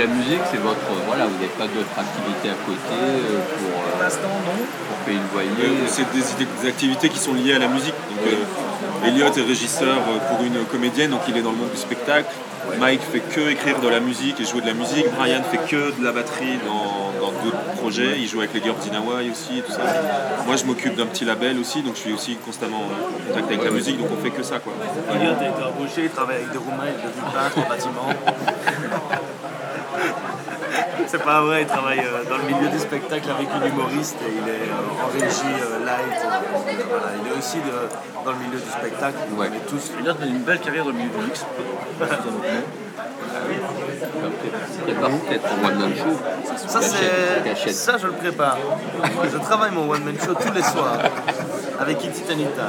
La 0.03 0.09
musique, 0.09 0.41
c'est 0.51 0.59
votre. 0.59 0.79
Voilà, 1.07 1.27
vous 1.27 1.35
n'avez 1.35 1.53
pas 1.59 1.67
d'autres 1.67 1.97
activités 1.97 2.51
à 2.51 2.59
côté 2.67 2.97
euh, 2.99 3.39
pour, 3.59 3.71
euh, 3.71 3.91
Pour 3.93 4.03
l'instant, 4.03 4.35
non. 4.47 4.59
pour 4.89 4.97
payer 5.07 5.19
le 5.19 5.41
Euh, 5.41 5.45
loyer. 5.47 5.87
C'est 5.87 6.07
des, 6.13 6.45
des 6.63 6.69
activités 6.69 7.09
qui 7.09 7.19
sont 7.19 7.35
liées 7.35 7.55
à 7.55 7.59
la 7.59 7.69
musique. 7.69 7.95
Donc, 8.11 8.27
euh, 8.27 9.07
Elliot 9.07 9.27
est 9.27 9.47
régisseur 9.47 9.97
euh, 9.99 10.19
pour 10.29 10.45
une 10.45 10.65
comédienne, 10.67 11.11
donc 11.11 11.21
il 11.29 11.37
est 11.37 11.43
dans 11.43 11.53
le 11.53 11.57
monde 11.59 11.71
du 11.71 11.77
spectacle. 11.77 12.31
Mike 12.79 13.01
fait 13.03 13.19
que 13.21 13.51
écrire 13.51 13.81
de 13.81 13.89
la 13.89 13.99
musique 13.99 14.41
et 14.41 14.45
jouer 14.45 14.61
de 14.61 14.69
la 14.69 14.75
musique. 14.75 15.07
Brian 15.19 15.43
fait 15.51 15.59
que 15.69 15.99
de 15.99 16.05
la 16.05 16.13
batterie 16.13 16.59
dans 16.65 17.11
d'autres 17.43 17.59
projets. 17.81 18.15
Il 18.19 18.29
joue 18.29 18.39
avec 18.39 18.55
les 18.55 18.63
Girls 18.63 18.77
in 18.91 18.97
Hawaii 18.99 19.31
aussi 19.31 19.59
et 19.59 19.63
tout 19.63 19.73
ça. 19.73 19.81
Moi, 20.47 20.55
je 20.55 20.65
m'occupe 20.65 20.95
d'un 20.97 21.07
petit 21.07 21.25
label 21.25 21.59
aussi, 21.59 21.83
donc 21.83 21.97
je 21.97 22.01
suis 22.01 22.13
aussi 22.13 22.37
constamment 22.37 22.83
en 22.83 23.29
contact 23.29 23.47
avec 23.49 23.65
la 23.65 23.71
musique, 23.73 23.99
donc 23.99 24.09
on 24.17 24.23
fait 24.23 24.31
que 24.31 24.45
ça. 24.45 24.61
Quoi. 24.61 24.73
Elliot 25.13 25.33
a 25.33 25.45
été 25.45 25.63
embauché, 25.65 26.03
il 26.05 26.11
travaille 26.11 26.37
avec 26.37 26.53
des 26.53 26.59
Roumains, 26.59 26.87
il 26.87 27.33
peintre 27.33 27.59
en 27.59 27.69
bâtiment. 27.69 28.09
C'est 31.13 31.23
pas 31.23 31.43
vrai, 31.43 31.61
il 31.61 31.67
travaille 31.67 31.99
euh, 32.01 32.25
dans 32.25 32.39
le 32.39 32.45
milieu 32.45 32.69
du 32.71 32.79
spectacle 32.79 33.29
avec 33.37 33.47
une 33.55 33.67
humoriste 33.71 34.17
et 34.27 34.33
il 34.33 34.49
est 34.49 34.65
euh, 34.67 35.03
en 35.05 35.09
régie 35.13 35.61
euh, 35.61 35.85
light. 35.85 36.17
euh, 36.25 36.29
voilà, 36.89 37.09
il 37.21 37.31
est 37.31 37.39
aussi 37.39 37.59
de- 37.59 38.25
dans 38.25 38.31
le 38.33 38.39
milieu 38.39 38.59
du 38.59 38.71
spectacle. 38.71 39.19
Ouais. 39.37 39.49
On 39.51 39.55
est 39.55 39.67
tous 39.69 39.93
Elliot 40.01 40.15
a 40.19 40.25
une 40.25 40.39
belle 40.39 40.61
carrière 40.61 40.85
dans 40.85 40.91
le 40.91 40.97
milieu 40.97 41.11
du 41.11 41.25
luxe. 41.27 41.45
Prépare 44.85 45.11
peut-être 45.11 45.45
un 45.47 45.69
one-man 45.69 45.93
show. 45.97 46.17
Ça, 46.67 46.81
Cachette, 46.81 46.95
c'est... 47.45 47.49
cachette. 47.51 47.75
ça, 47.75 47.99
je 47.99 48.07
le 48.07 48.13
prépare. 48.15 48.57
Je 49.31 49.37
travaille 49.39 49.71
mon 49.73 49.91
one-man 49.91 50.15
show 50.19 50.33
tous 50.35 50.53
les 50.55 50.63
soirs 50.63 50.99
avec 51.79 52.03
Iti 52.05 52.23
Tanita. 52.23 52.63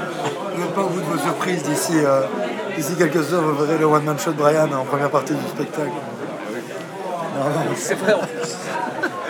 N'êtes 0.57 0.73
pas 0.73 0.81
au 0.81 0.89
bout 0.89 0.99
de 0.99 1.05
vos 1.05 1.17
surprises 1.17 1.63
d'ici 1.63 1.93
euh, 2.03 2.21
d'ici 2.75 2.95
quelques 2.97 3.33
heures, 3.33 3.41
vous 3.41 3.63
verrez 3.65 3.77
le 3.79 3.85
one-man 3.85 4.19
show 4.19 4.31
de 4.31 4.37
Brian 4.37 4.69
en 4.73 4.83
première 4.83 5.09
partie 5.09 5.33
du 5.33 5.47
spectacle. 5.47 5.91
C'est 7.75 7.95
vrai 7.95 8.13
en 8.13 8.19
plus. 8.19 8.55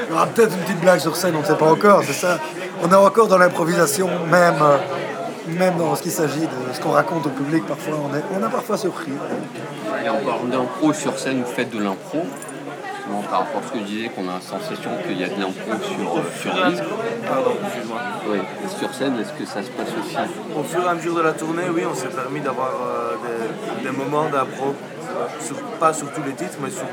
Il 0.07 0.11
y 0.11 0.13
aura 0.15 0.27
peut-être 0.27 0.53
une 0.53 0.61
petite 0.63 0.79
blague 0.81 0.99
sur 0.99 1.15
scène, 1.15 1.33
on 1.35 1.39
ne 1.41 1.45
sait 1.45 1.55
pas 1.55 1.65
encore, 1.71 2.03
c'est 2.05 2.13
ça. 2.13 2.37
On 2.83 2.91
est 2.91 2.95
encore 2.95 3.27
dans 3.27 3.37
l'improvisation, 3.37 4.07
même, 4.29 4.55
euh, 4.61 4.77
même 5.47 5.77
dans 5.77 5.95
ce 5.95 6.01
qu'il 6.03 6.11
s'agit 6.11 6.41
de 6.41 6.73
ce 6.73 6.79
qu'on 6.81 6.91
raconte 6.91 7.25
au 7.25 7.29
public, 7.29 7.65
parfois 7.65 7.95
on 8.11 8.15
est, 8.15 8.21
on 8.37 8.45
est 8.45 8.51
parfois 8.51 8.77
surpris. 8.77 9.13
Et 10.05 10.09
en 10.09 10.15
parlant 10.15 10.43
d'impro 10.45 10.91
sur 10.93 11.17
scène, 11.17 11.41
vous 11.43 11.51
faites 11.51 11.69
de 11.71 11.79
l'impro. 11.79 12.19
Justement, 12.95 13.21
par 13.29 13.39
rapport 13.39 13.61
à 13.61 13.67
ce 13.67 13.71
que 13.73 13.79
je 13.79 13.83
disais, 13.83 14.09
qu'on 14.09 14.23
a 14.29 14.35
la 14.35 14.41
sensation 14.41 14.91
qu'il 15.07 15.19
y 15.19 15.23
a 15.23 15.27
de 15.27 15.39
l'impro 15.39 15.71
sur, 15.81 16.17
euh, 16.17 16.21
sur 16.41 16.69
disque. 16.69 16.83
Pardon, 17.27 17.51
excuse-moi. 17.65 17.99
Oui. 18.29 18.37
Et 18.63 18.79
sur 18.79 18.93
scène, 18.93 19.19
est-ce 19.19 19.31
que 19.33 19.45
ça 19.45 19.61
se 19.63 19.69
passe 19.71 19.87
aussi 19.99 20.15
Au 20.57 20.63
fur 20.63 20.81
et 20.85 20.87
à 20.89 20.93
mesure 20.93 21.15
de 21.15 21.21
la 21.21 21.31
tournée, 21.33 21.63
oui, 21.73 21.83
on 21.89 21.95
s'est 21.95 22.07
permis 22.07 22.39
d'avoir 22.41 22.69
euh, 22.69 23.15
des, 23.81 23.89
des 23.89 23.91
moments 23.97 24.25
d'impro, 24.29 24.75
sur- 25.41 25.55
pas 25.79 25.93
sur 25.93 26.11
tous 26.11 26.23
les 26.23 26.31
titres, 26.33 26.57
mais 26.63 26.69
sur 26.69 26.85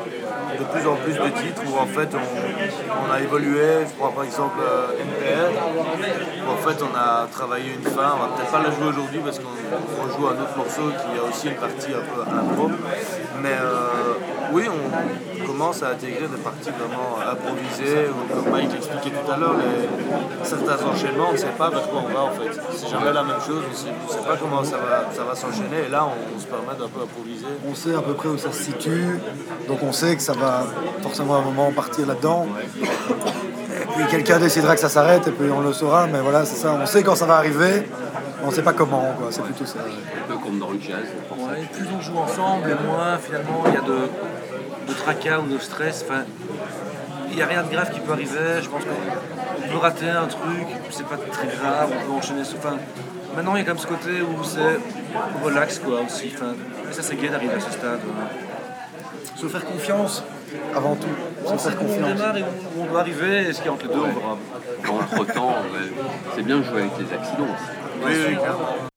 de 0.58 0.64
plus 0.64 0.86
en 0.86 0.96
plus 0.96 1.14
de 1.14 1.28
titres 1.42 1.62
où 1.66 1.78
en 1.78 1.86
fait 1.86 2.08
on, 2.14 3.08
on 3.08 3.12
a 3.12 3.20
évolué. 3.20 3.86
Je 3.88 3.94
prends 3.98 4.12
par 4.12 4.24
exemple 4.24 4.58
euh, 4.60 5.02
NPR, 5.02 5.50
où 6.46 6.50
en 6.50 6.56
fait 6.56 6.82
on 6.82 6.96
a 6.96 7.26
travaillé 7.30 7.74
une 7.74 7.90
fin, 7.90 8.14
on 8.16 8.20
va 8.22 8.28
peut-être 8.36 8.50
pas 8.50 8.62
la 8.62 8.70
jouer 8.70 8.88
aujourd'hui 8.88 9.20
parce 9.24 9.38
qu'on 9.38 9.48
on 9.48 10.02
rejoue 10.04 10.26
un 10.26 10.42
autre 10.42 10.56
morceau 10.56 10.90
qui 10.90 11.18
a 11.18 11.28
aussi 11.28 11.48
une 11.48 11.56
partie 11.56 11.92
un 11.92 12.04
peu 12.04 12.20
impro. 12.22 12.70
Mais 13.42 13.56
euh, 13.60 14.14
oui, 14.52 14.64
on 14.68 15.46
commence 15.46 15.82
à 15.82 15.90
intégrer 15.90 16.26
des 16.26 16.42
parties 16.42 16.70
vraiment 16.70 17.18
improvisées, 17.20 18.08
ou 18.08 18.34
comme 18.34 18.52
Mike 18.52 18.72
l'expliquait 18.72 19.10
tout 19.10 19.30
à 19.30 19.36
l'heure, 19.36 19.56
certains 20.42 20.84
enchaînements, 20.84 21.28
on 21.30 21.32
ne 21.32 21.36
sait 21.36 21.46
pas 21.56 21.70
vers 21.70 21.88
quoi 21.88 22.02
on 22.06 22.12
va 22.12 22.20
en 22.22 22.30
fait. 22.30 22.60
C'est 22.74 22.88
jamais 22.88 23.12
la 23.12 23.22
même 23.22 23.40
chose, 23.46 23.62
on 23.66 23.70
ne 23.70 24.12
sait 24.12 24.26
pas 24.26 24.36
comment 24.36 24.64
ça 24.64 24.76
va, 24.76 25.08
ça 25.12 25.24
va 25.24 25.34
s'enchaîner, 25.34 25.86
et 25.86 25.90
là 25.90 26.06
on, 26.06 26.40
se 26.40 26.46
permet 26.46 26.78
d'un 26.78 26.88
peu 26.88 27.02
improviser. 27.02 27.46
On 27.68 27.74
sait 27.74 27.94
à 27.94 28.00
peu 28.00 28.14
près 28.14 28.28
où 28.28 28.38
ça 28.38 28.52
se 28.52 28.62
situe, 28.62 29.18
donc 29.68 29.82
on 29.82 29.92
sait 29.92 30.12
ça 30.20 30.32
va 30.32 30.64
forcément 31.02 31.36
à 31.36 31.38
un 31.38 31.42
moment 31.42 31.70
partir 31.72 32.06
là-dedans. 32.06 32.46
Et 32.80 33.92
puis 33.96 34.06
quelqu'un 34.10 34.38
décidera 34.38 34.74
que 34.74 34.80
ça 34.80 34.88
s'arrête, 34.88 35.26
et 35.26 35.32
puis 35.32 35.50
on 35.50 35.60
le 35.60 35.72
saura, 35.72 36.06
mais 36.06 36.20
voilà, 36.20 36.44
c'est 36.44 36.56
ça. 36.56 36.78
On 36.80 36.86
sait 36.86 37.02
quand 37.02 37.16
ça 37.16 37.26
va 37.26 37.36
arriver, 37.36 37.88
on 38.42 38.48
ne 38.48 38.52
sait 38.52 38.62
pas 38.62 38.72
comment, 38.72 39.14
quoi. 39.18 39.28
C'est 39.30 39.42
plutôt 39.42 39.66
ça. 39.66 39.78
Un 39.80 40.32
peu 40.32 40.38
comme 40.38 40.58
dans 40.58 40.70
le 40.70 40.80
jazz. 40.80 41.06
Ouais, 41.36 41.66
plus 41.72 41.86
on 41.96 42.00
joue 42.00 42.18
ensemble, 42.18 42.70
et 42.70 42.86
moins 42.86 43.18
finalement 43.18 43.64
il 43.66 43.74
y 43.74 43.76
a 43.76 43.80
de, 43.80 44.88
de 44.88 44.94
tracas 44.94 45.40
ou 45.40 45.52
de 45.52 45.58
stress. 45.58 46.04
Enfin, 46.08 46.22
il 47.30 47.36
n'y 47.36 47.42
a 47.42 47.46
rien 47.46 47.62
de 47.62 47.70
grave 47.70 47.90
qui 47.90 48.00
peut 48.00 48.12
arriver. 48.12 48.62
Je 48.62 48.68
pense 48.68 48.82
qu'on 48.84 49.68
peut 49.68 49.78
rater 49.78 50.08
un 50.08 50.26
truc, 50.26 50.66
c'est 50.90 51.06
pas 51.06 51.16
très 51.16 51.48
grave, 51.48 51.90
on 51.92 52.06
peut 52.06 52.16
enchaîner. 52.18 52.42
Enfin, 52.42 52.76
maintenant 53.36 53.54
il 53.54 53.58
y 53.58 53.62
a 53.62 53.64
quand 53.64 53.74
même 53.74 53.78
ce 53.78 53.86
côté 53.86 54.22
où 54.22 54.44
c'est 54.44 54.78
relax 55.44 55.78
quoi 55.78 56.00
aussi. 56.06 56.32
Enfin, 56.34 56.52
et 56.88 56.92
ça 56.92 57.02
c'est 57.02 57.16
gai 57.16 57.28
d'arriver 57.28 57.54
à 57.54 57.60
ce 57.60 57.72
stade. 57.72 58.00
Se 59.40 59.46
faire 59.46 59.64
confiance, 59.64 60.22
avant 60.76 60.96
tout. 60.96 61.08
On 61.46 61.56
Se 61.56 61.70
faire 61.70 61.78
démarre 61.78 62.36
et 62.36 62.42
où 62.42 62.82
on 62.82 62.84
doit 62.84 63.00
arriver, 63.00 63.48
et 63.48 63.52
ce 63.54 63.62
qu'il 63.62 63.66
y 63.66 63.68
a 63.68 63.72
entre 63.72 63.88
les 63.88 63.94
deux, 63.94 64.00
on 64.00 64.04
verra. 64.04 64.38
Entre 65.02 65.32
temps, 65.32 65.54
c'est 66.36 66.42
bien 66.42 66.58
de 66.58 66.62
jouer 66.62 66.82
avec 66.82 66.98
les 66.98 67.14
accidents. 67.14 67.56
Oui, 68.04 68.12
oui, 68.28 68.36
clairement. 68.36 68.89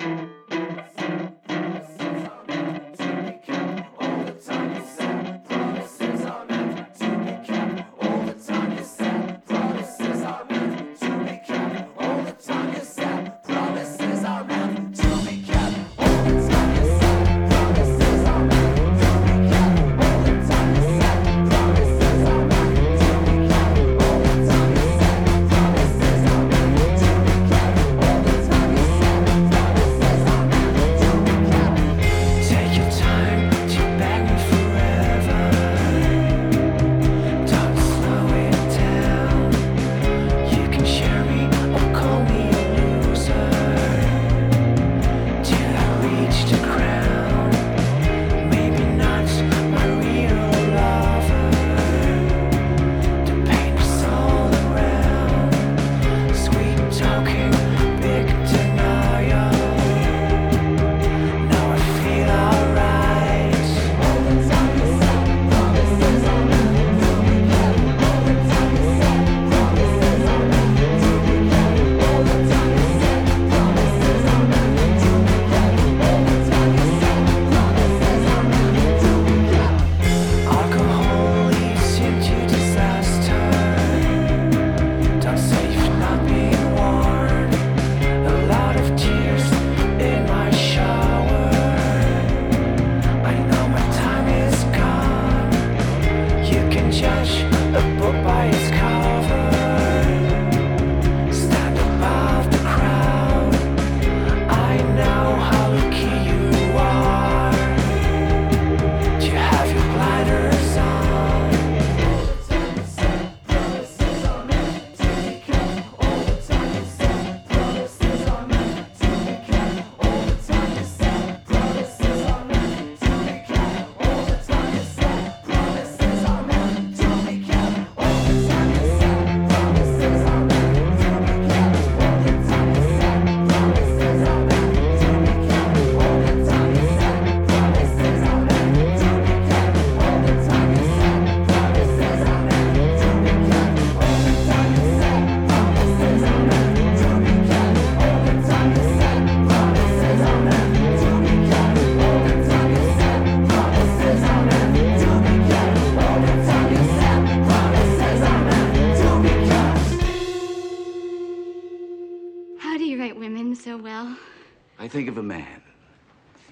Think 164.94 165.10
of 165.10 165.18
a 165.18 165.24
man, 165.24 165.64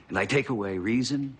and 0.09 0.17
I 0.17 0.25
take 0.25 0.49
away 0.49 0.79
reason 0.79 1.30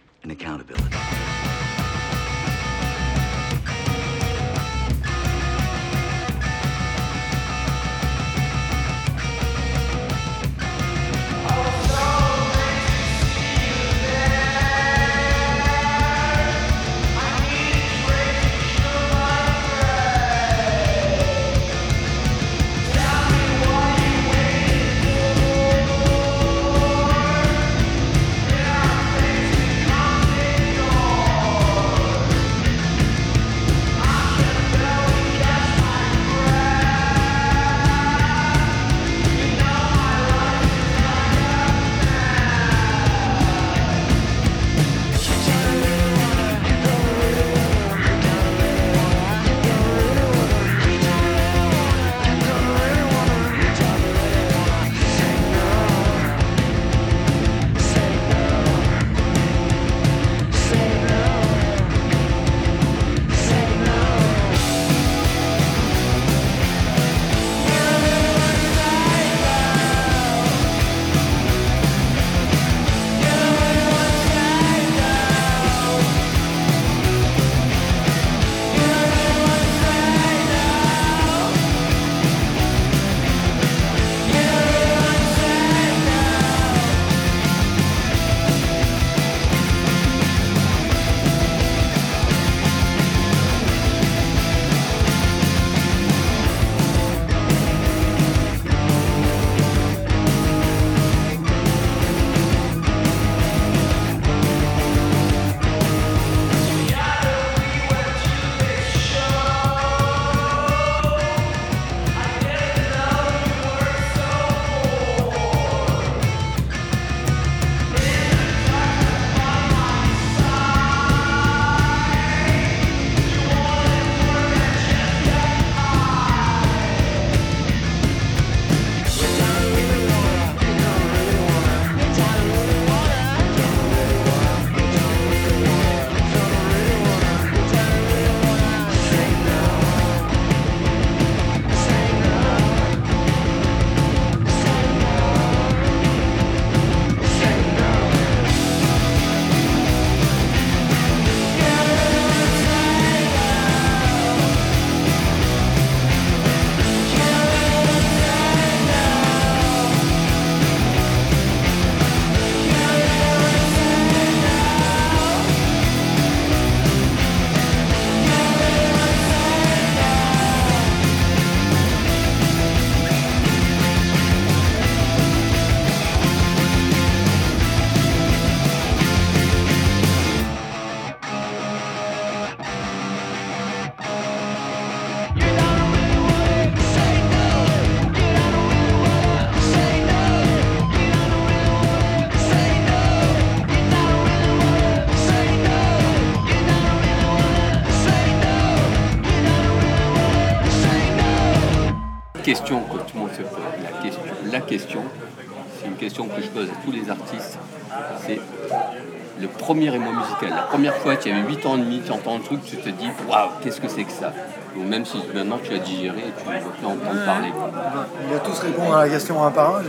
tu 211.22 211.32
avais 211.32 211.42
8 211.42 211.66
ans 211.66 211.76
et 211.78 211.80
demi, 211.80 212.02
tu 212.06 212.12
entends 212.12 212.36
un 212.36 212.40
truc, 212.40 212.64
tu 212.64 212.78
te 212.78 212.90
dis, 212.90 213.10
waouh, 213.30 213.50
qu'est-ce 213.62 213.80
que 213.80 213.88
c'est 213.88 214.04
que 214.04 214.12
ça? 214.12 214.34
Donc 214.76 214.86
même 214.86 215.06
si 215.06 215.18
maintenant 215.34 215.60
tu 215.64 215.74
as 215.74 215.80
digéré 215.80 216.20
et 216.20 216.34
tu 216.42 216.50
ne 216.50 216.54
veux 216.56 216.70
plus 216.70 216.86
entendre 216.86 217.26
parler. 217.26 217.52
On 217.56 218.34
va 218.34 218.40
tous 218.40 218.60
répondre 218.60 218.96
à 218.96 219.06
la 219.06 219.10
question 219.10 219.44
un 219.44 219.52
par 219.52 219.78
un. 219.78 219.82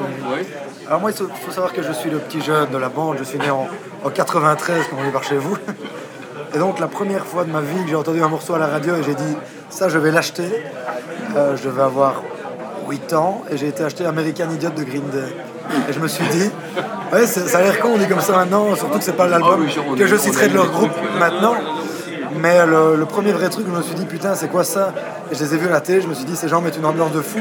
Alors 0.88 1.00
moi, 1.00 1.10
il 1.10 1.16
faut 1.16 1.50
savoir 1.50 1.72
que 1.72 1.82
je 1.82 1.92
suis 1.92 2.10
le 2.10 2.18
petit 2.18 2.40
jeune 2.40 2.68
de 2.70 2.76
la 2.76 2.88
bande. 2.88 3.16
Je 3.18 3.24
suis 3.24 3.38
né 3.38 3.50
en, 3.50 3.68
en 4.04 4.10
93, 4.10 4.88
comme 4.88 4.98
on 4.98 5.08
est 5.08 5.12
par 5.12 5.22
chez 5.22 5.36
vous. 5.36 5.56
Et 6.54 6.58
donc 6.58 6.80
la 6.80 6.88
première 6.88 7.24
fois 7.24 7.44
de 7.44 7.50
ma 7.50 7.60
vie 7.60 7.82
que 7.84 7.88
j'ai 7.88 7.96
entendu 7.96 8.22
un 8.22 8.28
morceau 8.28 8.54
à 8.54 8.58
la 8.58 8.66
radio 8.66 8.96
et 8.96 9.02
j'ai 9.02 9.14
dit, 9.14 9.36
ça 9.70 9.88
je 9.88 9.98
vais 9.98 10.10
l'acheter. 10.10 10.50
Euh, 11.36 11.56
je 11.56 11.64
devais 11.64 11.82
avoir 11.82 12.22
8 12.88 13.12
ans 13.14 13.42
et 13.50 13.56
j'ai 13.56 13.68
été 13.68 13.84
acheter 13.84 14.04
American 14.04 14.50
Idiot 14.52 14.70
de 14.70 14.82
Green 14.82 15.08
Day. 15.10 15.34
Et 15.88 15.92
je 15.92 16.00
me 16.00 16.08
suis 16.08 16.26
dit, 16.26 16.50
ouais, 17.12 17.26
ça 17.26 17.58
a 17.58 17.62
l'air 17.62 17.80
con, 17.80 17.90
on 17.94 17.98
dit 17.98 18.08
comme 18.08 18.20
ça 18.20 18.32
maintenant, 18.32 18.74
surtout 18.74 18.98
que 18.98 19.04
c'est 19.04 19.12
pas 19.16 19.26
l'album 19.26 19.66
Ah 19.66 19.96
que 19.96 20.06
je 20.06 20.16
citerai 20.16 20.48
de 20.48 20.52
eu 20.52 20.56
leur 20.56 20.70
groupe 20.70 20.90
euh, 20.96 21.18
maintenant. 21.18 21.54
Mais 22.40 22.64
le, 22.66 22.96
le 22.96 23.06
premier 23.06 23.32
vrai 23.32 23.48
truc, 23.50 23.66
je 23.66 23.76
me 23.76 23.82
suis 23.82 23.94
dit, 23.94 24.06
putain, 24.06 24.34
c'est 24.34 24.48
quoi 24.48 24.64
ça? 24.64 24.92
Et 25.30 25.34
je 25.34 25.44
les 25.44 25.54
ai 25.54 25.58
vus 25.58 25.68
à 25.68 25.72
la 25.72 25.80
télé, 25.80 26.00
je 26.00 26.08
me 26.08 26.14
suis 26.14 26.24
dit, 26.24 26.34
ces 26.34 26.48
gens 26.48 26.60
mettent 26.60 26.78
une 26.78 26.86
ambiance 26.86 27.12
de 27.12 27.20
fou. 27.20 27.40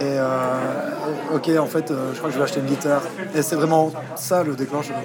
Et 0.00 0.04
euh, 0.04 1.34
ok, 1.34 1.50
en 1.58 1.66
fait, 1.66 1.90
euh, 1.90 2.10
je 2.12 2.18
crois 2.18 2.28
que 2.28 2.34
je 2.34 2.38
vais 2.38 2.44
acheter 2.44 2.60
une 2.60 2.66
guitare. 2.66 3.02
Et 3.34 3.42
c'est 3.42 3.56
vraiment 3.56 3.92
ça 4.16 4.42
le 4.42 4.54
déclencheur 4.54 4.96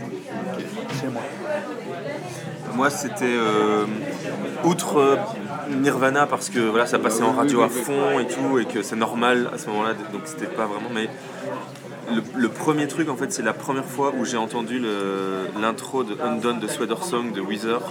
chez 0.99 1.07
moi. 1.07 1.21
Moi, 2.75 2.89
c'était 2.89 3.25
euh, 3.25 3.85
outre 4.63 4.99
euh, 4.99 5.15
Nirvana 5.69 6.27
parce 6.27 6.49
que 6.49 6.59
voilà, 6.59 6.85
ça 6.85 6.97
passait 6.97 7.23
en 7.23 7.33
radio 7.33 7.61
à 7.61 7.69
fond 7.69 8.19
et 8.19 8.27
tout, 8.27 8.59
et 8.59 8.65
que 8.65 8.81
c'est 8.83 8.95
normal 8.95 9.49
à 9.53 9.57
ce 9.57 9.67
moment-là, 9.67 9.93
donc 10.13 10.21
c'était 10.25 10.45
pas 10.45 10.65
vraiment. 10.65 10.89
Mais 10.93 11.09
le, 12.35 12.49
premier 12.49 12.87
truc, 12.87 13.09
en 13.09 13.15
fait, 13.15 13.31
c'est 13.31 13.41
la 13.41 13.53
première 13.53 13.85
fois 13.85 14.13
où 14.17 14.25
j'ai 14.25 14.37
entendu 14.37 14.81
l'intro 15.59 16.03
de 16.03 16.17
Undone 16.21 16.59
de 16.59 16.67
Sweater 16.67 17.03
Song 17.03 17.31
de 17.33 17.41
Weezer. 17.41 17.81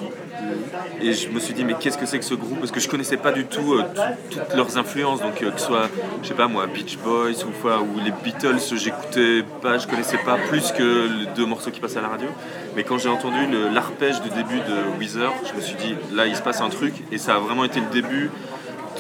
Et 1.01 1.13
je 1.13 1.29
me 1.29 1.39
suis 1.41 1.55
dit, 1.55 1.65
mais 1.65 1.75
qu'est-ce 1.75 1.99
que 1.99 2.07
c'est 2.07 2.19
que 2.19 2.25
ce 2.25 2.35
groupe? 2.35 2.59
Parce 2.59 2.71
que 2.73 2.81
je 2.81 2.89
connaissais 2.89 3.17
pas 3.17 3.33
du 3.33 3.45
tout 3.45 3.75
euh, 3.75 3.85
tout- 3.95 4.39
toutes 4.39 4.55
leurs 4.55 4.79
influences, 4.79 5.21
donc 5.21 5.43
euh, 5.43 5.51
que 5.51 5.61
ce 5.61 5.67
soit, 5.67 5.89
je 6.23 6.29
sais 6.29 6.35
pas 6.35 6.49
moi, 6.49 6.67
Beach 6.67 6.99
Boys 6.99 7.45
ou, 7.45 7.69
ou 7.69 8.01
les 8.05 8.13
Beatles, 8.25 8.59
j'écoutais 8.77 9.45
pas, 9.63 9.79
je 9.79 9.87
connaissais 9.87 10.19
pas 10.19 10.37
plus 10.49 10.73
que 10.73 11.09
les 11.21 11.27
deux 11.37 11.47
morceaux 11.47 11.71
qui 11.71 11.81
passaient 11.81 11.99
à 11.99 12.03
la 12.03 12.09
radio. 12.09 12.29
Mais 12.77 12.85
quand 12.85 12.99
j'ai 12.99 13.09
entendu 13.09 13.37
l'arpège 13.73 14.21
de 14.23 14.29
début 14.29 14.59
de 14.59 14.99
Weezer, 14.99 15.33
je 15.51 15.55
me 15.57 15.61
suis 15.61 15.77
dit, 15.77 15.95
là 16.15 16.27
il 16.27 16.37
se 16.37 16.43
passe 16.43 16.61
un 16.61 16.69
truc, 16.71 16.95
et 17.13 17.19
ça 17.19 17.37
a 17.37 17.39
vraiment 17.39 17.65
été 17.65 17.81
le 17.81 17.87
début 17.93 18.31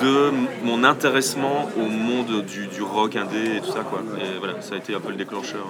de 0.03 0.32
mon 0.64 0.84
intéressement 0.84 1.68
au 1.76 1.88
monde 1.88 2.44
du, 2.44 2.66
du, 2.66 2.82
rock 2.82 3.16
indé 3.16 3.57
et 3.57 3.61
tout 3.61 3.72
ça 3.72 3.80
quoi. 3.80 4.03
Et 4.20 4.38
voilà, 4.38 4.61
ça 4.61 4.74
a 4.74 4.78
été 4.78 4.94
un 4.94 5.01
peu 5.01 5.11
le 5.11 5.16
déclencheur. 5.16 5.66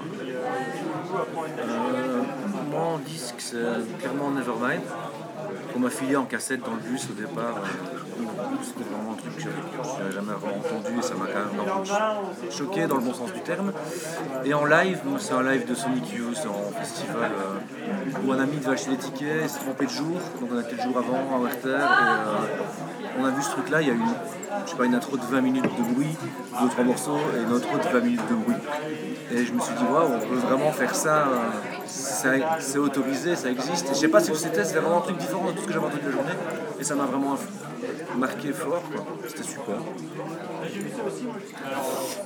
Euh, 1.59 2.23
mon 2.71 2.99
disque 2.99 3.37
c'est 3.39 3.57
clairement 4.01 4.31
Nevermind 4.31 4.83
qu'on 5.73 5.81
m'a 5.81 5.91
filé 5.91 6.17
en 6.17 6.25
cassette 6.25 6.61
dans 6.63 6.75
le 6.75 6.81
bus 6.81 7.09
au 7.11 7.15
départ. 7.15 7.57
Euh, 7.57 8.08
c'était 8.63 8.85
vraiment 8.85 9.13
un 9.13 9.17
truc 9.17 9.37
que 9.37 9.43
j'avais 9.43 10.13
jamais 10.13 10.33
vraiment 10.33 10.59
entendu 10.59 10.99
et 10.99 11.03
ça 11.03 11.15
m'a 11.15 11.27
quand 11.27 12.45
même 12.45 12.51
choqué 12.51 12.87
dans 12.87 12.97
le 12.97 13.03
bon 13.03 13.15
sens 13.15 13.33
du 13.33 13.41
terme. 13.41 13.73
Et 14.45 14.55
en 14.55 14.65
live, 14.65 15.01
c'est 15.19 15.33
un 15.33 15.43
live 15.43 15.67
de 15.67 15.75
Sonic 15.75 16.13
Youth 16.13 16.47
en 16.47 16.79
festival 16.79 17.31
euh, 17.33 18.27
où 18.27 18.33
un 18.33 18.39
ami 18.39 18.57
devait 18.57 18.73
acheter 18.73 18.91
des 18.91 18.97
tickets, 18.97 19.43
il 19.43 19.49
s'est 19.49 19.61
trompé 19.61 19.87
de 19.87 19.91
jour, 19.91 20.19
donc 20.41 20.51
on 20.53 20.59
a 20.59 20.61
été 20.63 20.77
le 20.77 20.83
jour 20.83 20.99
avant 20.99 21.37
à 21.37 21.41
Werther 21.41 21.69
et 21.69 21.73
euh, 21.73 23.21
on 23.21 23.25
a 23.25 23.31
vu 23.31 23.43
ce 23.43 23.51
truc 23.51 23.71
là, 23.71 23.81
il 23.81 23.89
y 23.89 23.91
a 23.91 23.95
une, 23.95 24.03
je 24.65 24.71
sais 24.71 24.77
pas, 24.77 24.85
une 24.85 24.95
intro 24.95 25.17
de 25.17 25.23
20 25.23 25.41
minutes 25.41 25.65
de 25.65 25.95
bruit, 25.95 26.17
deux 26.61 26.69
trois 26.69 26.85
morceaux 26.85 27.19
et 27.37 27.43
une 27.43 27.53
autre 27.53 27.69
de 27.73 27.89
20 27.89 28.01
minutes 28.01 28.29
de 28.29 28.35
bruit. 28.35 28.57
Et 29.31 29.45
je 29.45 29.53
me 29.53 29.61
suis 29.61 29.75
dit, 29.75 29.85
waouh, 29.85 30.15
on 30.15 30.21
peut 30.21 30.37
vraiment 30.37 30.73
faire 30.73 30.95
ça, 30.95 31.29
euh, 31.29 32.39
c'est 32.61 32.79
autorisé, 32.79 33.37
ça 33.37 33.51
existe. 33.51 33.87
Et 33.91 33.95
je 33.95 33.99
sais 34.01 34.09
pas 34.09 34.21
que 34.21 34.35
c'était, 34.35 34.65
c'était 34.65 34.81
vraiment 34.81 34.99
un 34.99 35.03
truc 35.03 35.19
différent 35.19 35.47
de 35.47 35.53
tout 35.53 35.63
ce 35.63 35.67
que 35.67 35.73
j'avais 35.73 35.87
entendu 35.87 36.03
la 36.07 36.13
journée. 36.13 36.33
Et 36.81 36.85
ça 36.85 36.95
m'a 36.95 37.05
vraiment 37.05 37.37
marqué 38.17 38.53
fort, 38.53 38.83
quoi. 38.93 39.05
C'était 39.27 39.43
super. 39.43 39.77